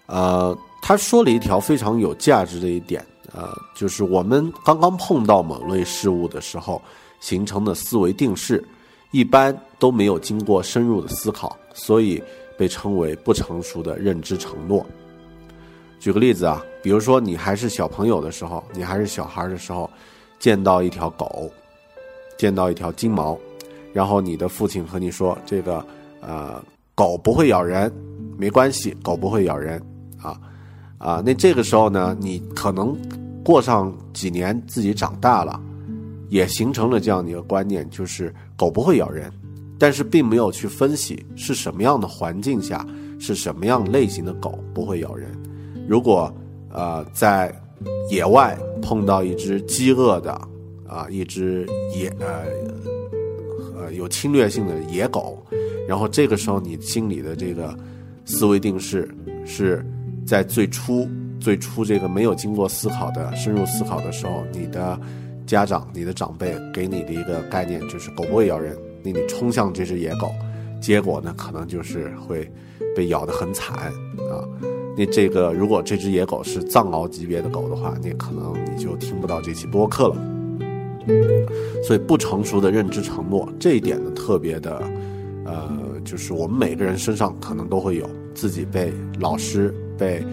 [0.07, 6.81] 呃，他说了一条非常有价值的一点，呃，就是我们刚刚碰到某类事物的时候
[7.21, 8.63] 形成的思维定式，
[9.11, 12.23] 一般都没有经过深入的思考，所以
[12.59, 14.85] 被称为不成熟的认知承诺。
[15.99, 19.91] 举个例子啊，比如说你还是小朋友的时候，你还是小孩的时候，
[20.39, 21.51] 见到一条狗，
[22.39, 23.39] 见到一条金毛，
[23.93, 25.85] 然后你的父亲和你说这个。
[26.23, 26.61] 呃，
[26.93, 27.93] 狗不会咬人，
[28.37, 29.81] 没关系，狗不会咬人，
[30.21, 30.41] 啊，
[30.99, 32.97] 啊，那这个时候呢，你可能
[33.45, 35.61] 过上几年，自己长大了，
[36.29, 39.31] 也形成了这样的一个观念，就是狗不会咬人，
[39.79, 42.87] 但是并没有去分析是什么样的环境下，
[43.19, 45.31] 是什么样类型的狗不会咬人。
[45.89, 46.35] 如果
[46.73, 47.55] 呃在
[48.11, 50.33] 野外碰到一只饥饿的
[50.89, 52.45] 啊，一只野呃
[53.79, 55.43] 呃有侵略性的野狗。
[55.87, 57.73] 然后这个时候，你心里的这个
[58.25, 59.09] 思维定式
[59.45, 59.87] 是
[60.27, 61.09] 在最初、
[61.41, 64.99] 最初这个没有经过思考的深入思考的时候，你的
[65.47, 70.33] 家长、你的长辈给你的一个概念就是狗不会咬人，那你冲向这只野狗，
[70.81, 72.51] 结果呢可能就是会
[72.97, 74.43] 被咬得很惨啊。
[74.99, 80.17] 那这个如果这只野狗是藏獒级别的狗的话，那可能你就听不到这期播客了。
[81.87, 84.83] 所以不成熟的认知承诺这一点呢，特别的。
[85.45, 85.71] 呃，
[86.05, 90.25] 就是我们每个人身上可能都会有自己被老师、被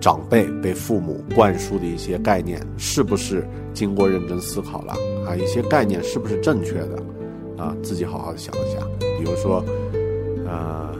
[0.00, 4.92] 长辈、被父母灌输的一些概念，是不是经过认真思考了
[5.26, 5.34] 啊？
[5.34, 7.02] 一些概念是不是正确的
[7.56, 7.74] 啊？
[7.82, 8.86] 自己好好的想一想。
[9.18, 9.64] 比如说，
[10.46, 10.94] 呃，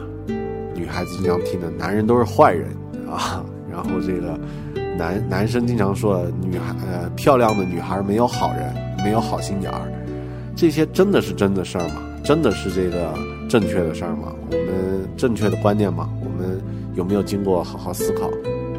[0.75, 2.69] 女孩子经常听的“男人都是坏人”
[3.09, 4.39] 啊，然后这个
[4.97, 9.91] 男男生经常说“女孩呃漂亮的女孩没有好人，没有好心眼儿”，
[10.55, 12.01] 这些真的是真的事儿吗？
[12.23, 13.13] 真的是这个？
[13.49, 14.35] 正确的事儿吗？
[14.51, 16.09] 我们正确的观念吗？
[16.21, 16.36] 我们
[16.97, 18.27] 有没有经过好好思考？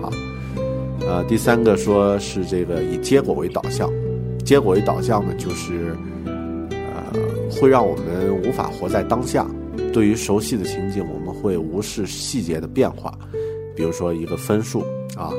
[0.03, 0.11] 好，
[1.07, 3.89] 呃，第三个说是这个以结果为导向，
[4.45, 5.97] 结果为导向呢，就是
[6.27, 7.12] 呃，
[7.49, 9.47] 会让我们无法活在当下。
[9.93, 13.16] 对于熟悉的情景，我们会无视细节的变化。
[13.77, 14.81] 比如说一个分数
[15.16, 15.33] 啊，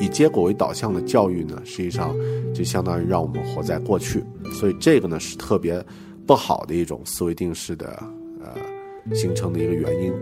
[0.00, 2.16] 以结果为导向的教育呢，实际上
[2.54, 4.24] 就相当于让我们活在过去。
[4.50, 5.84] 所以这个呢是特别
[6.26, 8.02] 不好的一种思维定式的
[8.42, 8.50] 呃。
[9.14, 10.12] 形成的一个原因。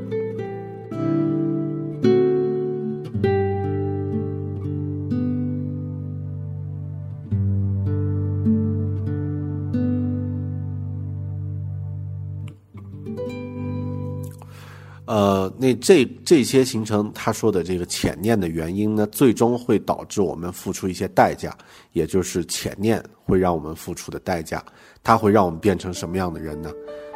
[15.65, 21.57] 那这这些形成他说的这个潜念的原因呢，最终会导致我们付出一些代价，
[21.93, 24.63] 也就是潜念会让我们付出的代价。
[25.03, 26.71] 它会让我们变成什么样的人呢？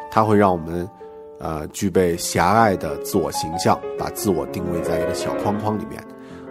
[0.09, 0.89] 它会让我们，
[1.39, 6.03] 呃，具备狭隘的自我形象，把自我定位在一个小框框里面，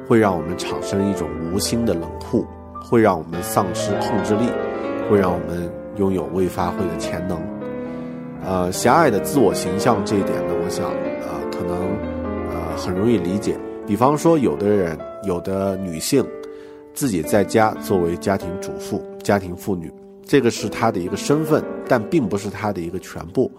[0.06, 2.46] 会让我们产生一种无心的冷酷，
[2.80, 4.48] 会让我们丧失控制力，
[5.10, 7.36] 会让我们拥有未发挥的潜能。
[8.44, 10.86] 呃，狭隘的自我形象这一点呢，我想。
[11.26, 11.76] 呃可能，
[12.50, 13.58] 呃，很容易理解。
[13.84, 16.24] 比方说，有的人，有的女性，
[16.94, 19.92] 自己在家作为家庭主妇、家庭妇女，
[20.24, 23.50] 这个是她的一个身份，但并不是她的一个全部。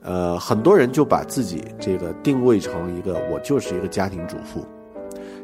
[0.00, 4.64] 呃，很多人就把自己这个定位成一个，我就是一个家庭主妇。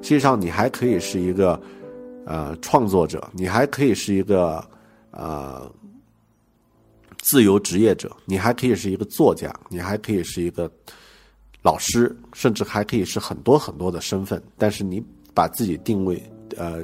[0.01, 1.61] 实际上，你还可以是一个，
[2.25, 4.65] 呃，创作者，你还可以是一个，
[5.11, 5.69] 呃，
[7.19, 10.71] 自由职业者，你还可以是一个作家，你还可以是一个。
[11.63, 15.03] 老师，甚至还可以是很多很多的身份，但是你
[15.35, 16.23] 把自己定位，
[16.57, 16.83] 呃，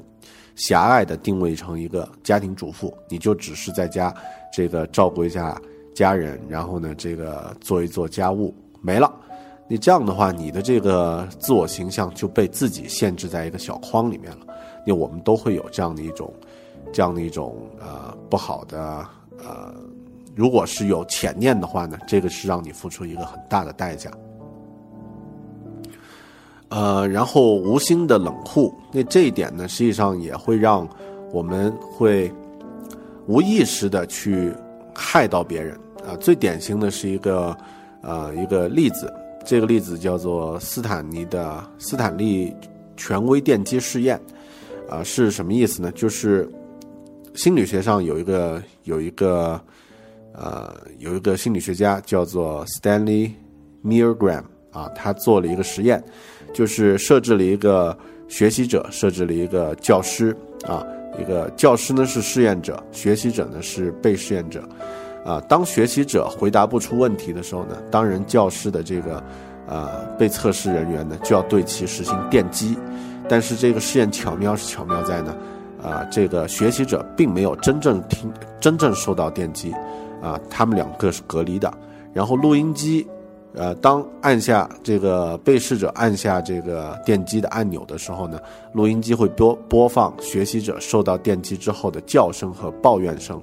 [0.55, 4.14] 狭隘的定位成一个家庭主妇，你就只是在家
[4.53, 5.59] 这个照顾一下
[5.95, 9.11] 家人，然后呢，这个做一做家务没了。
[9.68, 14.47] 你这样的话，你的这个自我形象就被自己限制在一个小框里面了。
[14.87, 16.33] 那我们都会有这样的一种，
[16.93, 19.05] 这样的一种呃不好的
[19.39, 19.74] 呃，
[20.37, 24.11] 如果是有潜念的话呢，这个是让你付出一个很大的代价。
[26.68, 30.86] 呃，然后无心的冷酷，那这一点呢，实际上也会让
[31.32, 32.32] 我们会
[33.26, 34.52] 无意识的去
[34.92, 36.16] 害到别人啊。
[36.18, 37.56] 最典型的是一个
[38.02, 39.12] 呃一个例子，
[39.44, 42.52] 这个例子叫做斯坦尼的斯坦利
[42.96, 44.20] 权威电击试验
[44.88, 45.92] 啊，是什么意思呢？
[45.92, 46.50] 就是
[47.34, 49.60] 心理学上有一个有一个
[50.32, 53.30] 呃有一个心理学家叫做 Stanley
[53.84, 54.42] Milgram
[54.72, 56.02] 啊，他做了一个实验。
[56.57, 57.94] 就是设置了一个
[58.28, 60.34] 学习者，设置了一个教师
[60.66, 60.82] 啊，
[61.20, 64.66] 一个教师呢是试验者，学习者呢是被试验者，
[65.22, 69.22] 啊，当学习者回答不出问题的时候呢，当然教师的这个
[69.68, 72.74] 啊被测试人员呢就要对其实行电击，
[73.28, 75.36] 但是这个试验巧妙是巧妙在呢，
[75.82, 79.74] 啊，这个学习者并没有真正听真正受到电击，
[80.22, 81.70] 啊，他们两个是隔离的，
[82.14, 83.07] 然后录音机。
[83.57, 88.38] 呃，当按下这个被试者按下这个电击的按钮的时候呢，
[88.74, 93.42] 录音机会播播放学习者受到电击之后的叫声和抱怨声。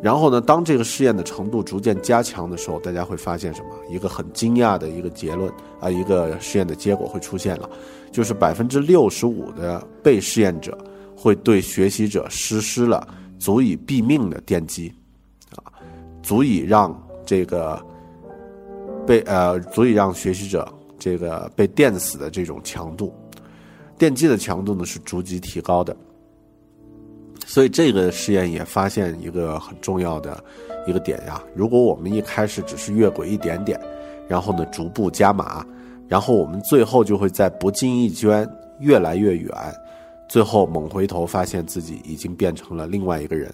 [0.00, 3.68] 然后呢，当这个试验的程度逐渐加强的时候，大家会发现什么？
[3.90, 7.68] 一个很惊讶的一个结论啊，一个试验的结果会出现了，
[8.10, 10.78] 就是百分之六十五的被试验者
[11.14, 13.06] 会对学习者实施了
[13.38, 14.90] 足以毙命的电击，
[15.56, 15.68] 啊，
[16.22, 17.78] 足以让这个。
[19.08, 23.10] 被呃，足以让学习者这个被电死的这种强度，
[23.96, 25.96] 电击的强度呢是逐级提高的。
[27.46, 30.44] 所以这个实验也发现一个很重要的
[30.86, 33.80] 一个点呀，如果我们一开始只是越轨一点点，
[34.28, 35.66] 然后呢逐步加码，
[36.06, 38.46] 然后我们最后就会在不经意间
[38.78, 39.50] 越来越远，
[40.28, 43.50] 最后猛回头发现自己已经变成了另外一个人。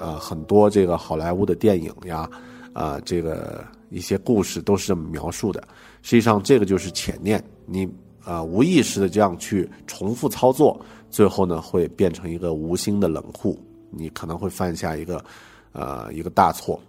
[0.00, 2.28] 啊，很多这个好莱坞的电影呀，
[2.72, 3.64] 啊，这个。
[3.88, 5.66] 一些故事都是这么描述的，
[6.02, 7.88] 实际上这个就是潜念，你
[8.24, 10.78] 啊无意识的这样去重复操作，
[11.10, 13.58] 最后呢会变成一个无心的冷酷，
[13.90, 15.24] 你可能会犯下一个
[15.72, 16.80] 呃一个大错，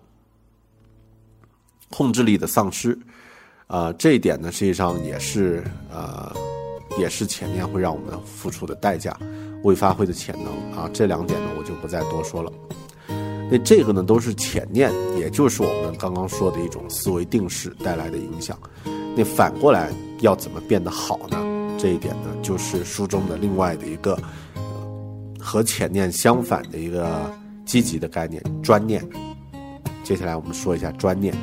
[1.89, 2.97] 控制力的丧失，
[3.67, 6.35] 啊这一点呢实际上也是呃
[6.99, 9.15] 也是潜念会让我们付出的代价，
[9.63, 10.77] 未发挥的潜能。
[10.77, 12.51] 啊这两点呢我就不再多说了。
[13.49, 18.57] 那这个呢，都是潜念，也就是我们刚刚说的一种思维定式带来的影响。
[19.15, 19.89] 那反过来
[20.19, 21.37] 要怎么变得好呢？
[21.79, 24.19] 这一点呢，就是书中的另外的一个
[25.39, 27.31] 和潜念相反的一个
[27.65, 29.01] 积极的概念——专念。
[30.03, 31.33] 接下来我们说一下专念。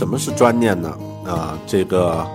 [0.00, 0.96] 什么是专念呢？
[1.26, 2.26] 啊，这个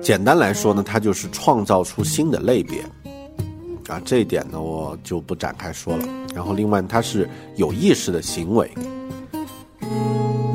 [0.00, 2.84] 简单来说呢，它就是创造出新的类别
[3.88, 4.00] 啊。
[4.04, 6.04] 这一点呢，我就不展开说了。
[6.32, 8.70] 然后，另外它是有意识的行为。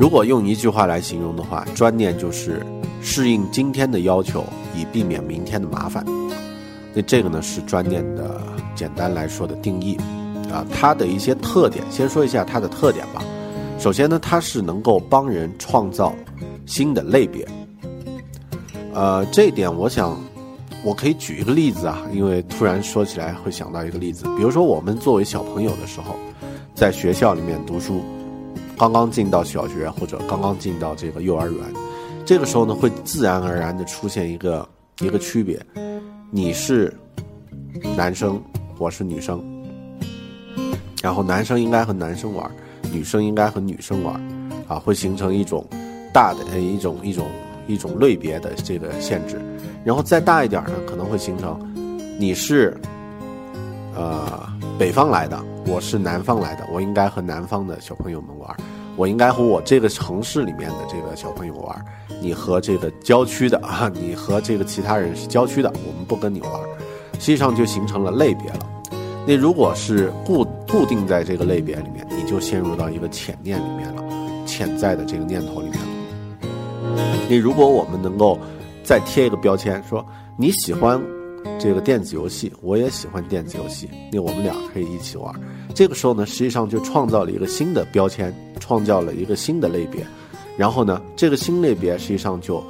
[0.00, 2.64] 如果用一句话来形容的话，专念就是
[3.02, 4.42] 适应今天的要求，
[4.74, 6.02] 以避免明天的麻烦。
[6.94, 8.40] 那这个呢，是专念的
[8.74, 9.94] 简单来说的定义
[10.50, 10.64] 啊。
[10.72, 13.22] 它的一些特点，先说一下它的特点吧。
[13.78, 16.12] 首先呢，它是能够帮人创造
[16.64, 17.46] 新的类别，
[18.92, 20.18] 呃，这一点我想，
[20.82, 26.16] 我可以举一个例子啊，因为突然说起来会想到一个例子，比如说我们作为小朋友的时候，
[26.74, 28.02] 在学校里面读书，
[28.76, 31.62] 刚刚进到小学或者刚刚进到这个幼儿园，
[32.24, 34.68] 这个时候呢，会自然而然的出现一个
[35.00, 35.64] 一个区别，
[36.32, 36.92] 你是
[37.96, 38.42] 男生，
[38.78, 39.44] 我是女生，
[41.02, 42.50] 然后男生应该和男生玩，
[42.92, 44.14] 女生应该和女生玩，
[44.68, 45.66] 啊，会形成一种
[46.12, 47.26] 大的一种一种。
[47.68, 49.40] 一种类别的这个限制，
[49.84, 51.58] 然后再大一点呢，可能会形成，
[52.16, 52.80] 你是，
[53.92, 58.56] 呃，北方来的，我是南方来的，我应该和南方的小朋友们玩，
[58.94, 61.84] 我应该和我这个城市里面的这个小朋友玩，
[62.22, 66.52] 你和这个郊区的啊，你和这个其他人是郊区的，我们不跟你玩，
[67.14, 68.60] 实际上就形成了类别了。
[69.26, 74.04] 那如果是固固定在这个类别里面，你就陷入到一个潜念里面了，
[74.46, 75.86] 潜在的这个念头里面了。
[77.28, 78.38] 你如果我们能够
[78.84, 80.06] 再贴一个标签，说
[80.38, 81.02] 你喜欢
[81.58, 85.34] 这个电子游戏，我也喜欢电子游戏，那我们俩可以一起玩。
[85.74, 90.06] 这个时候呢，实际上就创造了一个新的标签，创造了一个新的类别。
[90.56, 92.62] 然后呢，这个新类别实际上就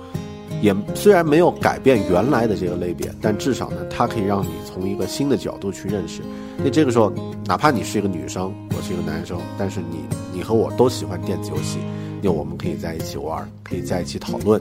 [0.62, 6.22] 也虽然没有改变原来的这个类别，但至少呢，它可以让你从一个新的角度去认识。
[6.58, 7.12] 那这个时候，
[7.44, 9.98] 哪怕你是一个女生，我是一个男生，但是你
[10.32, 11.78] 你和我都喜欢电子游戏。
[12.22, 14.60] 那我们可以在一起玩，可以在一起讨论，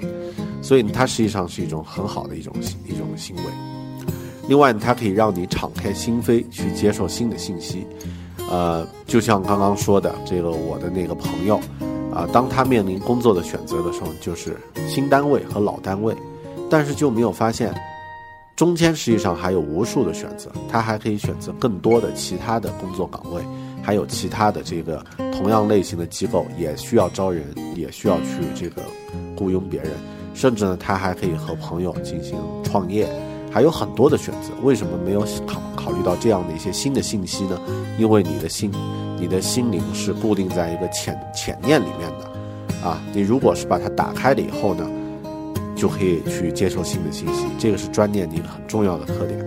[0.62, 2.54] 所以它实际上是一种很好的一种
[2.86, 3.44] 一种行为。
[4.48, 7.88] 另外，它可以让你敞开心扉去接受新的信息。
[8.52, 11.60] 呃，就像刚刚说的，这个我的那个朋友，
[12.16, 14.58] 啊，当他面临工作的选择的时候，就是
[14.88, 16.16] 新单位和老单位，
[16.70, 17.76] 但是就没有发现，
[18.56, 23.44] 中间实际上还有无数的选择，他还可以选择更多的其他的工作岗位。
[23.84, 27.46] 还有其他的这个同样类型的机构也需要招人，
[27.76, 28.82] 也需要去这个
[29.38, 29.92] 雇佣别人，
[30.34, 33.08] 甚至呢，他还可以和朋友进行创业，
[33.52, 34.50] 还有很多的选择。
[34.64, 37.62] 为什么没有考考虑到这样的一些新的信息呢？
[38.00, 38.72] 因为你的心，
[39.26, 44.88] 你的心灵是固定在一个潜潜念里面的，啊，你如果是把它打开了以后呢，
[45.76, 47.48] 就可以去接受新的信息。
[47.58, 49.44] 这个是专念的一个很重要的特点。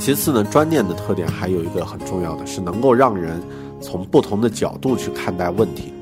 [0.00, 3.40] 其次呢，专念的特点还有一个很重要的是，能够让人
[3.80, 5.94] 从不同的角度去看待问题。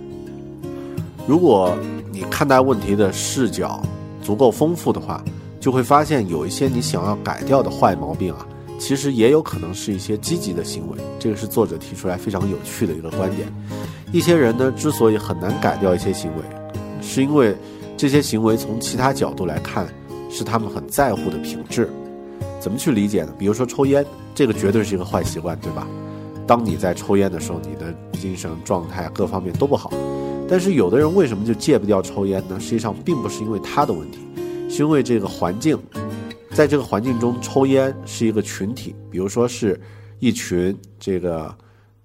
[1.26, 1.76] 如果
[2.10, 3.78] 你看待问题的视角
[4.22, 5.22] 足够丰富的话，
[5.60, 8.46] 就会发现有一些你想要改掉的坏毛病啊，
[8.80, 10.96] 其实也有可能是一些积极的行为。
[11.18, 13.46] 这个是作者提出来非常有趣的一个观点。
[14.10, 16.42] 一些人呢，之所以很难改掉一些行为，
[17.02, 17.54] 是因为
[17.96, 19.86] 这些行为从其他角度来看，
[20.30, 21.88] 是他们很在乎的品质。
[22.58, 23.32] 怎么去理解呢？
[23.38, 24.04] 比如说抽烟，
[24.34, 25.86] 这个绝对是一个坏习惯，对吧？
[26.46, 29.92] 当你在抽烟的时候，你的精神状态各方面都不好。
[30.48, 32.58] 但是有的人为什么就戒不掉抽烟呢？
[32.58, 34.18] 实际上并不是因为他的问题，
[34.68, 35.78] 是因为这个环境，
[36.52, 39.80] 在这个环境中抽烟是一个群体，比如说是
[40.18, 41.54] 一群这个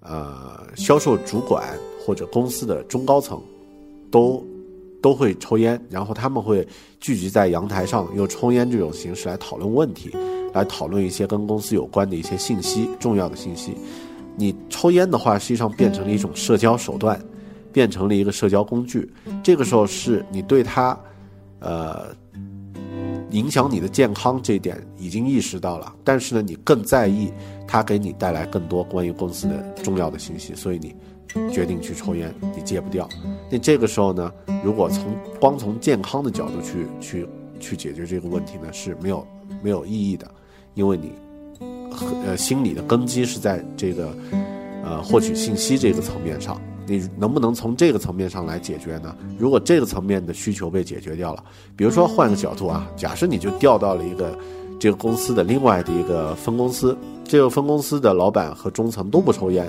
[0.00, 3.40] 呃销售主管或者公司的中高层，
[4.10, 4.44] 都。
[5.02, 6.66] 都会抽烟，然后他们会
[6.98, 10.10] 聚集在阳台上，用抽烟这种形式来讨论问题，
[10.52, 13.74] 来讨论一些跟公司有关的一些信息、重要的信息。
[14.36, 17.20] 你抽烟的话，实际上变成了一种社交手段，
[17.72, 19.08] 变成了一个社交工具。
[19.44, 20.98] 这个时候是你对他，
[21.60, 22.06] 呃，
[23.36, 27.30] 影响你的健康这一点已经意识到了，但是呢，你更在意
[27.68, 30.94] 他给你带来更多关于公司的重要的信息，所以你。
[31.52, 33.06] 决定去抽烟，你戒不掉。
[33.50, 34.32] 那这个时候呢，
[34.64, 37.28] 如果从光从健康的角度去去
[37.60, 39.26] 去解决这个问题呢，是没有
[39.62, 40.26] 没有意义的，
[40.72, 41.12] 因为你
[42.24, 44.16] 呃心理的根基是在这个
[44.82, 46.58] 呃获取信息这个层面上。
[46.86, 49.14] 你能不能从这个层面上来解决呢？
[49.38, 51.42] 如果这个层面的需求被解决掉了，
[51.76, 54.38] 比如说换个角度啊，假设你就调到了一个
[54.78, 59.68] 这个公司的另外的一个分公司，这个分公司的老板和中层都不抽烟。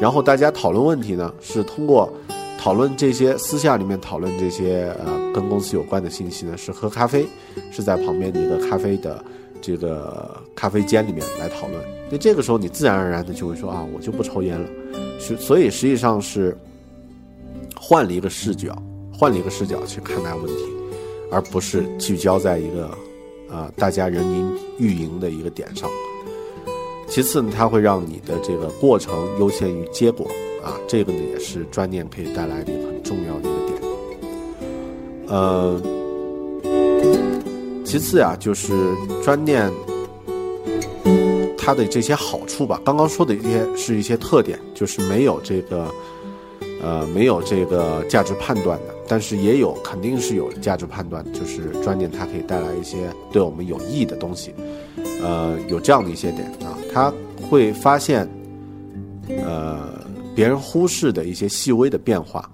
[0.00, 2.12] 然后大家讨论问题呢，是通过
[2.58, 7.24] 讨论这些私下里面讨论这些呃跟公司有关的信息呢，是喝咖啡，
[7.70, 9.24] 是在旁边的一个咖啡的
[9.60, 11.80] 这个咖啡间里面来讨论。
[12.10, 14.68] 那这个时候你自然而然的就会说啊，我就不抽烟了。
[15.38, 16.56] 所以实际上是
[17.76, 18.76] 换了一个视角，
[19.12, 20.64] 换了一个视角去看待问题，
[21.30, 22.90] 而不是聚焦在一个
[23.48, 24.46] 呃大家人云
[24.78, 25.88] 亦云的一个点上。
[27.08, 30.26] 其次呢，它会让你的这个过程优先于结果
[30.64, 33.80] 啊，这个呢也是专念可以带来的一个很重要的一个点。
[35.28, 35.80] 呃，
[37.84, 38.72] 其次呀，就是
[39.22, 39.70] 专念
[41.64, 42.80] 它的这些好处吧。
[42.84, 45.88] 刚刚说的一些是一些特点，就是没有这个
[46.82, 48.94] 呃没有这个价值判断的。
[49.08, 54.54] 但是也有肯定是有价值判断，就是专念它可以带来一些对我们有益的东西，
[55.22, 58.26] 呃，有这样的一些点啊，他会发现，
[59.28, 59.86] 呃，
[60.34, 62.48] 别人忽视的一些细微的变化，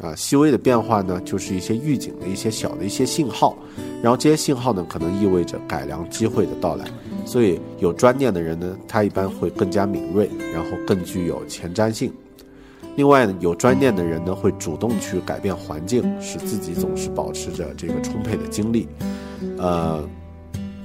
[0.00, 3.54] 啊，细微的变化呢，就是一些预警的一些小的一些信号，
[4.00, 6.86] 然后这些信号呢，可能意味着改良机会的到来，
[7.28, 12.10] 所以有专念的人呢，他一般会更加敏锐，然后更具有前瞻性。
[12.96, 18.88] 另外呢，有专念的人呢，会主动去改变环境，使自己总是保持着这个充沛的精力。
[19.58, 20.02] 呃，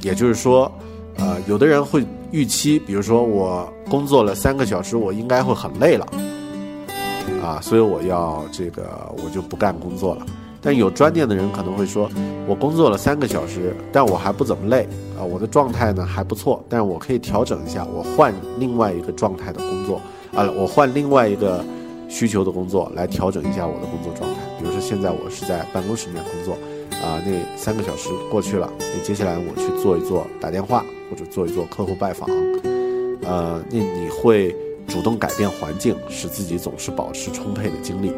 [0.02, 0.70] 也就是说，
[1.16, 6.06] 呃，有的人会预期，比如说我工作了三个小时，我应该会很累了，
[7.42, 10.26] 啊，所以我要这个我就不干工作了。
[10.64, 12.10] 但有专念的人可能会说，
[12.48, 14.88] 我工作了三个小时，但我还不怎么累
[15.20, 20.02] 啊，我的状态呢还不错，但是我可以调整一下，我换另外一个状态的工作
[20.34, 21.64] 啊，我换另外一个。
[22.10, 26.54] 需求的工作来调整一下我的工作状态，比如说现在我是在办公室里面工作，
[27.02, 32.30] 啊，那三个小时过去了，那接下来我去做一做打电话或者做一做客户拜访，
[33.24, 34.56] 呃，那你会
[34.86, 38.12] 主动改变环境，使自己总是保持充沛的精力。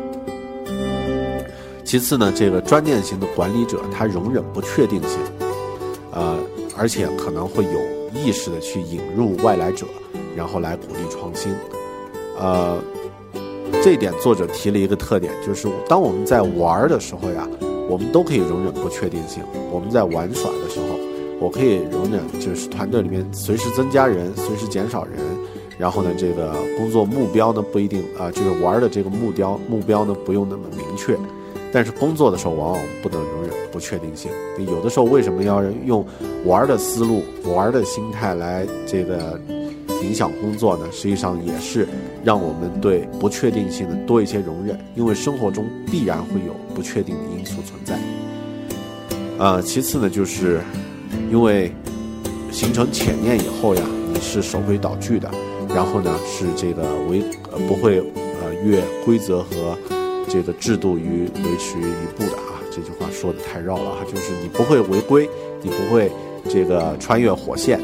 [1.86, 5.20] 其次呢，这个专念型的管理者他容忍不确定性，
[6.12, 6.38] 呃，
[6.76, 9.86] 而且可能会有意识的去引入外来者，
[10.36, 11.54] 然后来鼓励创新，
[12.40, 12.78] 呃。
[13.84, 17.48] 这一点作者提了一个特点，就是当我们在玩的时候呀，
[17.88, 19.44] 我们都可以容忍不确定性。
[19.72, 20.98] 我们在玩耍的时候，
[21.40, 25.14] 我可以容忍，就是团队里面随时增加人，随时减少人。
[25.78, 31.16] 然后呢，这个工作目标呢不一定啊，就是玩的这个目标目标呢不用那么明确。
[31.76, 34.32] 但是工作的时候，往往不能容忍不确定性。
[34.66, 36.06] 有的时候为什么要用
[36.46, 37.22] 玩的思路、
[37.54, 39.38] 玩的心态来这个？
[40.04, 41.88] 影响工作呢，实际上也是
[42.24, 47.98] 让我们对不确定性的多一些容忍，因为生活中必然会有不确定的因素存在。
[49.40, 50.62] 呃，其次呢，就是
[51.32, 51.72] 因为
[52.52, 53.82] 形成潜念以后呀，
[54.14, 55.32] 你是守规蹈矩的，
[55.70, 59.76] 然后呢是这个违呃不会呃越规则和
[60.36, 62.60] 这个制度于维持于一步的啊。
[62.70, 65.30] 这句话说的太绕了哈，就是你不会违规，
[65.62, 66.12] 你不会
[66.50, 67.80] 这个穿越火线。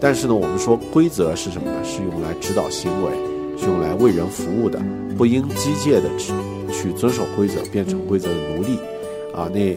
[0.00, 1.76] 但是呢，我们说规则是什么呢？
[1.84, 3.12] 是用来指导行为，
[3.58, 4.80] 是用来为人服务的，
[5.18, 6.32] 不应机械的去
[6.72, 8.78] 去遵守规则，变成规则的奴隶。
[9.34, 9.76] 啊，那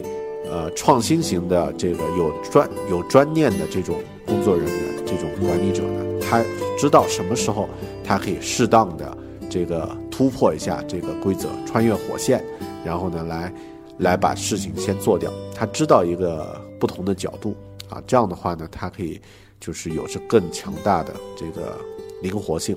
[0.50, 6.42] 呃，创新型的这个有专有专念的这种工作人员，这种管理者呢，他
[6.78, 7.68] 知道什么时候
[8.02, 9.14] 他可以适当的
[9.50, 12.44] 这个突破一下这个规则，穿越火线，
[12.84, 13.52] 然后呢，来
[13.98, 15.32] 来把事情先做掉。
[15.54, 17.56] 他知道一个不同的角度
[17.88, 19.20] 啊，这样的话呢，他可以。
[19.60, 21.78] 就是有着更强大的这个
[22.20, 22.76] 灵活性。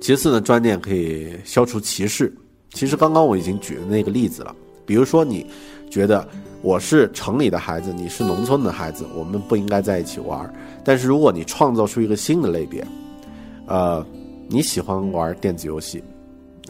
[0.00, 2.34] 其次呢，专念可以消除歧视。
[2.70, 4.56] 其实刚刚我已经举了那个例子了。
[4.86, 5.46] 比如说，你
[5.90, 6.26] 觉得
[6.62, 10.50] 我是城里的孩子，你是农村的孩子，我们不应该在一起玩。
[10.82, 12.82] 但是如果你创造出一个新的类别，
[13.66, 14.02] 呃，
[14.48, 16.02] 你喜欢玩电子游戏，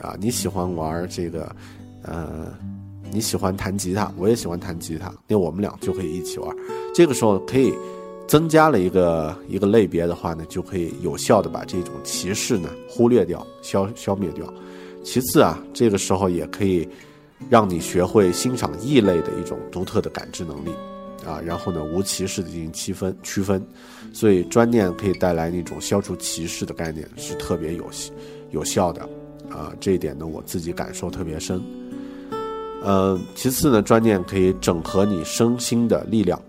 [0.02, 1.54] 啊，你喜欢玩这个，
[2.02, 2.52] 呃，
[3.10, 6.54] 你喜欢弹吉他，我也喜欢弹吉他，那我们俩就可以一起玩。
[6.94, 7.72] 这个时候可以。
[8.28, 14.46] 增加了一个一个类别的话呢，就可以有效的把这种歧视呢忽略掉、消消灭掉。
[15.02, 16.86] 其次啊，这个时候也可以
[17.48, 20.68] 让你学会欣赏异类的一种独特的感知能力
[21.26, 23.66] 啊，然后呢无歧视的进行区分区分。
[24.12, 27.88] 所以专念可以带来那种消除歧视的概念是特别有
[28.50, 29.02] 有效的
[29.50, 31.60] 啊，这一点呢我自己感受特别深。
[32.82, 36.40] 呃，其次呢，专念可以整合你身心的力量。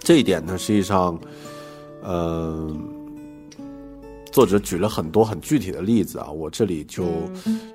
[0.00, 1.18] 这一点呢，实际上，
[2.02, 2.70] 呃，
[4.30, 7.04] 作者举了很多很具体的例子啊，我这里就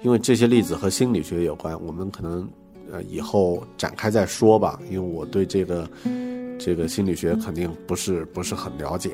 [0.04, 2.48] 因为这些例子和心理学有关，我们可能
[2.92, 5.90] 呃以后展开再说吧，因为我对这个
[6.60, 9.12] 这个心理学肯定不是不是很了解，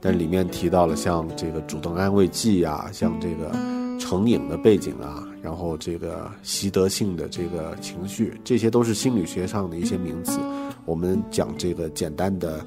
[0.00, 3.50] 但里面提到了像这个主动安慰剂啊，像这个
[3.98, 10.38] 成瘾的背景啊，然后这个习得性的这个情绪，这些都是心理学上的一些名词。
[10.84, 12.64] 我们讲这个简单的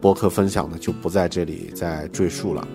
[0.00, 2.66] 博客分享呢，就不在这里再赘述了。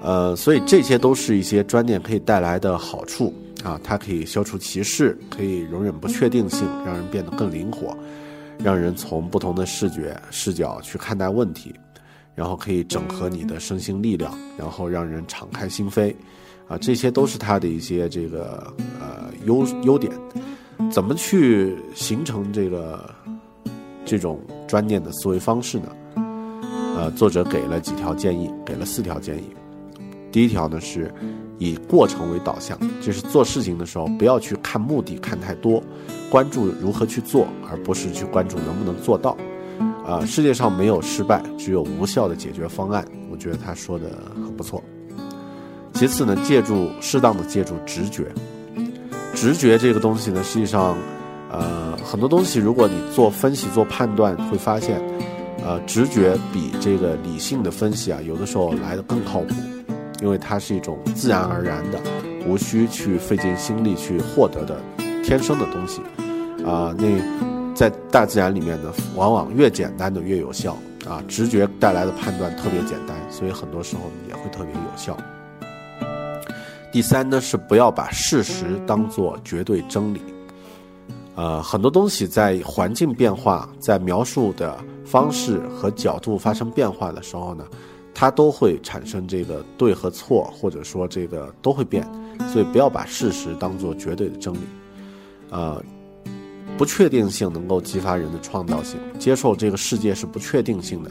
[0.00, 3.32] 呃，所以这些都是一些专念可以带来的好处
[3.62, 7.96] 啊，它可以消除歧视，可以容忍不确定性，让人变得更灵活，
[8.62, 11.74] 让人从不同的视觉视角去看待问题，
[12.34, 16.14] 然后可以整合你的身心力量，然后让人敞开心扉，
[16.66, 20.12] 啊，这些都是它的一些这个呃优优点。
[20.90, 23.12] 怎么去形成这个
[24.04, 25.88] 这种专念的思维方式呢？
[26.96, 29.44] 呃，作者给了几条建议，给了四条建议。
[30.30, 31.12] 第一条呢是
[31.58, 35.82] 以过程为导向，就是做事情的时候不要去看目的看太多，
[36.30, 39.36] 关注如何去做，而不是去关注能不能做到。
[40.06, 43.04] 啊，世界上没有失败，只有无效的解决方案。
[43.30, 44.82] 我觉得他说的很不错。
[45.92, 48.26] 其次呢，借助适当的借助直觉，
[49.34, 50.96] 直觉这个东西呢，实际上，
[51.50, 55.00] 呃，很多东西如果你做分析做判断，会发现，
[55.64, 59.54] 呃，直觉比这个理性的分析啊，有的时候来的更靠谱，
[60.22, 62.00] 因为它是一种自然而然的，
[62.46, 64.80] 无需去费尽心力去获得的
[65.28, 66.00] 天生的东西，
[66.64, 67.06] 啊，那。
[67.74, 70.76] 在大自然里面呢，往往越简单的越有效
[71.06, 71.22] 啊！
[71.28, 75.16] 直觉带来的判断特别简单，所以很多时候也会特别有效。
[76.90, 80.20] 第三呢，是不要把事实当做绝对真理。
[81.36, 87.64] 呃，很多东西在环境变化、在描述的方式和角度发生变化的时候呢，
[88.12, 92.04] 它都会产生这个对和错，或者说这个都会变，
[92.52, 94.58] 所以不要把事实当做绝对的真理。
[95.50, 95.82] 呃。
[96.76, 101.10] 不确定性能够激发人的创造性，接受这个世界是不确定性的，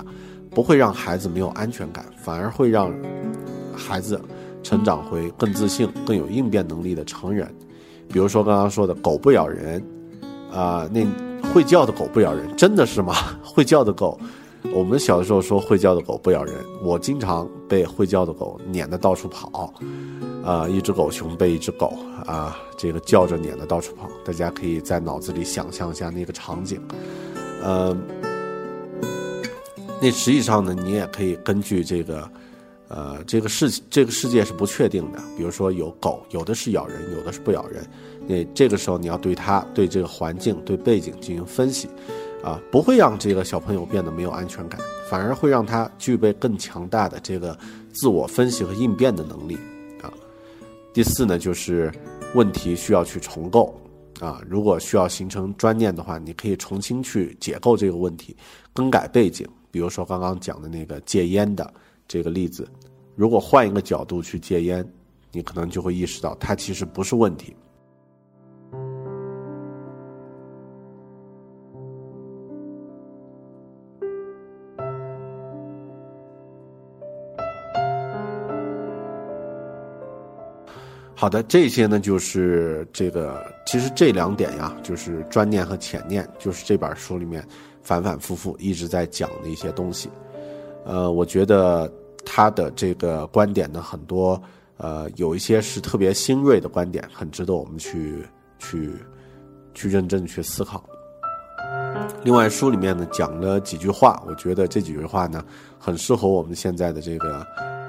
[0.49, 2.89] 不会让孩子没有安全感，反而会让
[3.75, 4.21] 孩子
[4.63, 7.53] 成长回更自信、更有应变能力的成人。
[8.07, 9.83] 比如说刚刚说的“狗不咬人”，
[10.53, 11.05] 啊，那
[11.51, 13.13] 会叫的狗不咬人，真的是吗？
[13.43, 14.17] 会叫的狗，
[14.73, 19.73] 我们小的时候说会叫的狗不咬人，我经常被会叫的狗撵得到处跑。
[20.43, 26.81] 啊，一只狗熊被一只狗啊，这个叫着撵得到处跑，大家可以在脑子里想象一下那个场景。
[27.61, 27.93] 呃，
[30.01, 32.31] 那实际上呢，你也可以根据这个，
[32.87, 35.19] 呃，这个世这个世界是不确定的。
[35.35, 37.85] 比如说有狗，有的是咬人，有的是不咬人。
[38.25, 41.89] 那这个时候你要对它、对这个环境、对背景进行分析，
[42.47, 44.79] 啊，不会让这个小朋友变得没有安全感，
[45.09, 47.57] 反而会让他具备更强大的这个
[47.93, 49.55] 自我分析和应变的能力。
[50.01, 50.07] 啊
[50.93, 51.91] 第四呢，就是
[52.35, 53.77] 问题需要去重构
[54.21, 54.41] 啊。
[54.47, 58.33] 如果需要形成专念的话，你可以重新去解构这个问题，
[58.71, 59.45] 更改背景。
[59.69, 61.71] 比如说刚刚讲的那个戒烟的
[62.07, 62.65] 这个例子，
[63.15, 64.89] 如果换一个角度去戒烟，
[65.33, 67.53] 你可能就会意识到它其实不是问题。
[81.19, 87.43] 好的，这些呢就是这个，其实这两点呀，就是专念和浅念，就是这本书里面
[87.81, 90.11] 反反复复一直在讲的一些东西。
[90.85, 91.91] 呃，我觉得
[92.23, 94.39] 他的这个观点呢，很多
[94.77, 98.23] 呃有一些是特别新锐的观点，很值得我们去
[98.59, 98.91] 去
[99.73, 100.87] 去认真去思考。
[102.23, 105.43] 另外，书里面呢讲了几句话，我觉得这几句话呢
[105.79, 107.39] 很适合我们现在的这个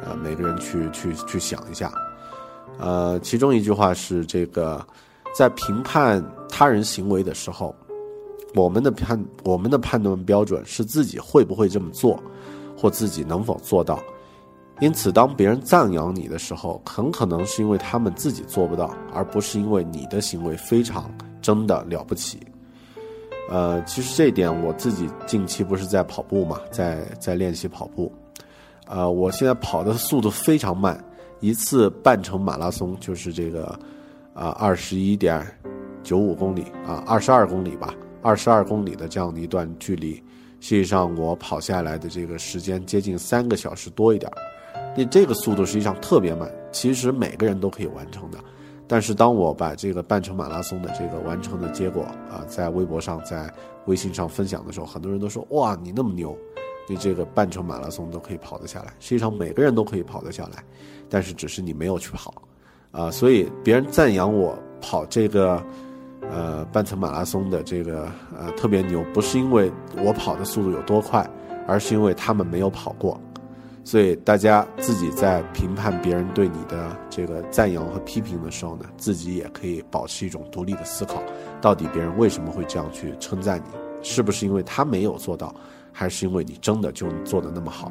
[0.03, 1.93] 呃每个人去去去想一下。
[2.79, 4.85] 呃，其中一句话是这个，
[5.37, 7.75] 在评判他人行为的时候，
[8.55, 12.23] 我们的判我们的判断标准是自己会不会这么做，
[12.77, 14.01] 或自己能否做到。
[14.81, 21.11] 因此，当别人赞扬你的时候，很可能是因为他们自己做不到，而不是因为你的行为非常
[21.43, 22.39] 真的了不起。
[23.51, 28.13] 呃，其实这一点我自己近期不是在跑步嘛，在在练习跑步。
[28.87, 31.03] 呃，我现在跑的速度非常慢。
[31.41, 33.67] 一次半程马拉松就是这个，
[34.35, 35.47] 啊，二十一点
[36.03, 40.15] 九五公里啊，二十二公里吧，二十二公里的这样的一段距离，
[40.61, 44.31] 实际上我跑下来的这个时间接近三个小时多一点
[44.97, 48.39] 那这个速度实际上特别慢，其实每个人都可以完成的。
[48.91, 53.53] 但是当我把这个半程马拉松的这个完成的结果啊，在微博上、在
[53.85, 56.37] 微信上分享的时候，很多人都说：“哇，你那么牛，
[56.89, 60.65] 你这个半程马拉松都可以跑得下来。”实际上每个人都可以跑得下来。
[61.09, 62.35] 但是只是你没有去跑，
[62.91, 65.63] 啊，所以别人赞扬我跑这个，
[66.31, 69.73] 呃，半程马拉松的这个呃特别牛，不是因为
[70.05, 71.29] 我跑的速度有多快，
[71.67, 73.21] 而是因为他们没有跑过。
[73.85, 81.23] 所以大家自己在评判别人对你的这个赞扬和批评的时候呢，自己也可以保持一种独立的思考，
[81.59, 83.71] 到底别人为什么会这样去称赞你，
[84.03, 85.55] 是不是因为他没有做到，
[85.91, 87.91] 还是因为你真的就做的那么好？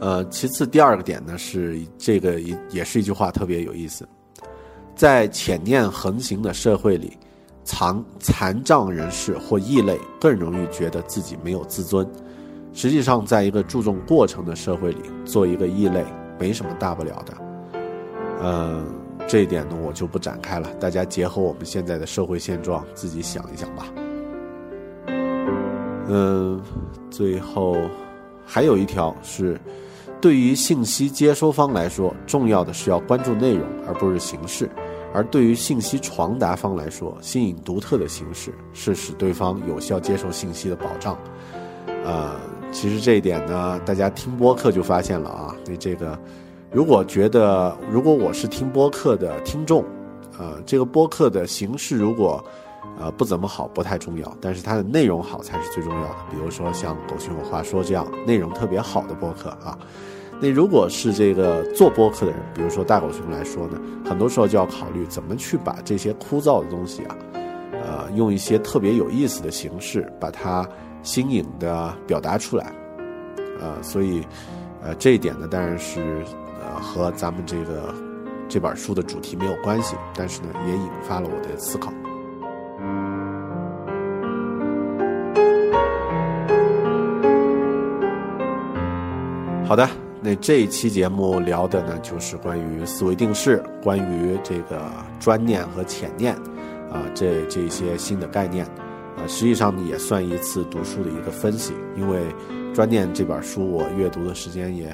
[0.00, 4.08] 呃，其次第二个点呢是这个也也是一句话特别有意思，
[4.94, 7.18] 在浅念横行的社会里，
[7.64, 12.08] 残残障人士或异类更容易觉得自己没有自尊。
[12.72, 16.04] 实际上，在一个注重过程的社会里，做一个异类
[16.38, 17.36] 没什么大不了的。
[18.40, 18.84] 呃，
[19.26, 23.84] 这一点呢我就不展开了，大家结合我们现在的社会现状自己想一想吧。
[26.06, 26.62] 嗯，
[27.10, 27.76] 最后
[28.46, 29.60] 还有一条是。
[30.20, 34.66] 对于信息接收方来说，重要的是要关注内容，而不是形式；
[35.14, 41.16] 而对于信息传达方来说，新颖独特的形式是使对方有效接受信息的保障。
[42.04, 42.34] 呃，
[42.72, 45.54] 其实这一点呢，大家听播客就发现了啊。
[45.66, 46.18] 那这个，
[46.72, 49.84] 如果觉得如果我是听播客的听众，
[50.36, 52.44] 呃，这个播客的形式如果
[52.98, 56.16] 呃不怎么好，不太重要，但是它的内容好才是最重要的。
[56.30, 59.78] 比如说像狗熊有话说这样内容特别好的播客啊。
[60.40, 67.16] 那如果是这个做播客的人，比如说大狗熊来说呢，很多时候就要考虑怎么去把这些枯燥的东西啊，
[67.72, 70.64] 呃，用一些特别有意思的形式把它
[71.02, 72.72] 新颖的表达出来，
[73.60, 74.22] 呃，所以，
[74.80, 76.24] 呃，这一点呢，当然是
[76.60, 77.92] 呃和咱们这个
[78.48, 81.92] 这本书的主题没有关系，但是呢，也引发了我的思考。
[89.68, 89.86] 好的。
[90.22, 94.80] 那这一期节目聊的呢，就是关于思维定式，关于这个
[95.20, 96.34] 专念和浅念，
[96.90, 101.74] 啊，这这些新的概念，啊，实际上也算一次读书的一个分析。
[101.98, 102.22] 因为
[102.72, 104.86] 专念这本书我阅读的时间也，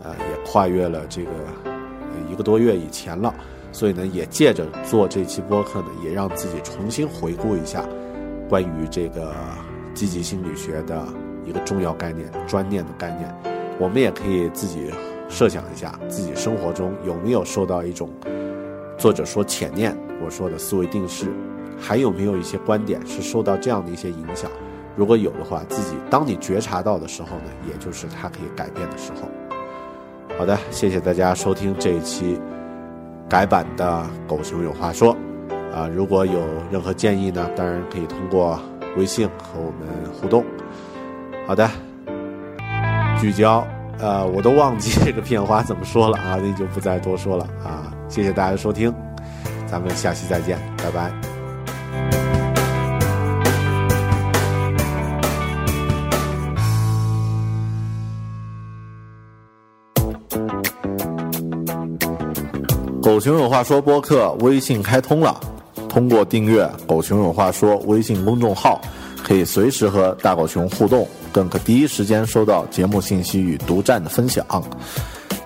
[0.00, 1.30] 呃，也跨越了这个
[2.30, 3.34] 一个多月以前了，
[3.72, 7.82] 所以呢，也借着做这期播客呢，也让自己重新回顾一下
[8.46, 9.34] 关于这个
[9.94, 11.02] 积极心理学的
[11.46, 13.57] 一个重要概念——专念的概念。
[13.78, 14.90] 我们也可以自己
[15.28, 18.10] 设想一下，自己生活中有没有受到一种
[18.96, 21.26] 作者说浅念，我说的思维定式，
[21.78, 24.50] 还有没有一些观点是受到这样的一些影响？
[24.96, 29.28] 如果有的话，自己当你觉察到的时候呢，也就是它可以改变的时候。
[30.36, 32.36] 好的，谢谢大家收听这一期
[33.28, 35.16] 改版的《狗熊有话说》
[35.72, 38.58] 啊，如果有任何建议呢，当然可以通过
[38.96, 40.44] 微信和我们互动。
[41.46, 41.87] 好的。
[43.20, 43.66] 聚焦，
[43.98, 47.92] 呃，我都忘记这个片花怎么说了啊，那就不再多说了啊。
[48.08, 48.94] 谢谢大家收听，
[49.66, 51.10] 咱们下期再见，拜拜。
[63.02, 65.40] 狗熊有话说播客微信开通了，
[65.88, 68.80] 通过订阅“狗熊有话说”微信公众号，
[69.24, 71.08] 可以随时和大狗熊互动。
[71.38, 74.44] 更可第一时间收到节目信息与独占的分享。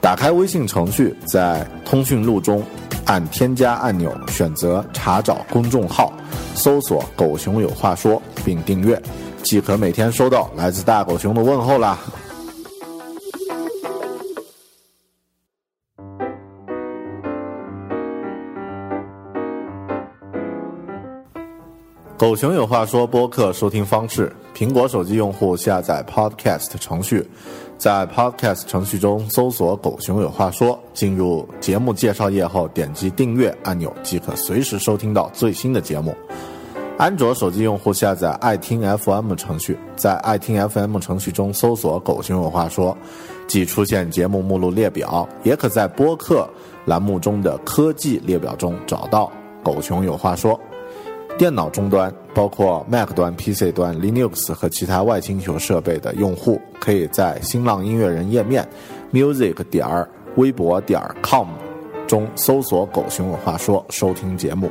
[0.00, 2.64] 打开微信程序，在通讯录中
[3.04, 6.10] 按添加按钮，选择查找公众号，
[6.54, 8.98] 搜索“狗熊有话说”并订阅，
[9.42, 11.98] 即可每天收到来自大狗熊的问候啦。
[22.16, 24.32] 狗熊有话说播客收听方式：
[24.62, 27.28] 苹果手机用户下载 Podcast 程序，
[27.76, 36.14] 在 Podcast 程序中搜索“狗熊有话说”，进入节目介绍页后点击订阅按钮，即可随时收听到最新的节目。
[36.96, 42.96] 安卓手机用户下载爱听 FM 程序，在爱听 FM 程序中搜索“狗熊有话说”，
[43.48, 46.48] 即出现节目目录列表，也可在播客
[46.84, 49.28] 栏目中的科技列表中找到
[49.64, 50.56] “狗熊有话说”。
[51.38, 58.66] 电脑终端，包括 Mac 端、PC 端、Linux 和其他外星球设备的用户，可以在新浪音乐人页面
[59.12, 61.48] music 点儿微博点儿 com
[62.06, 64.70] 中搜索“狗熊有话说”收听节目。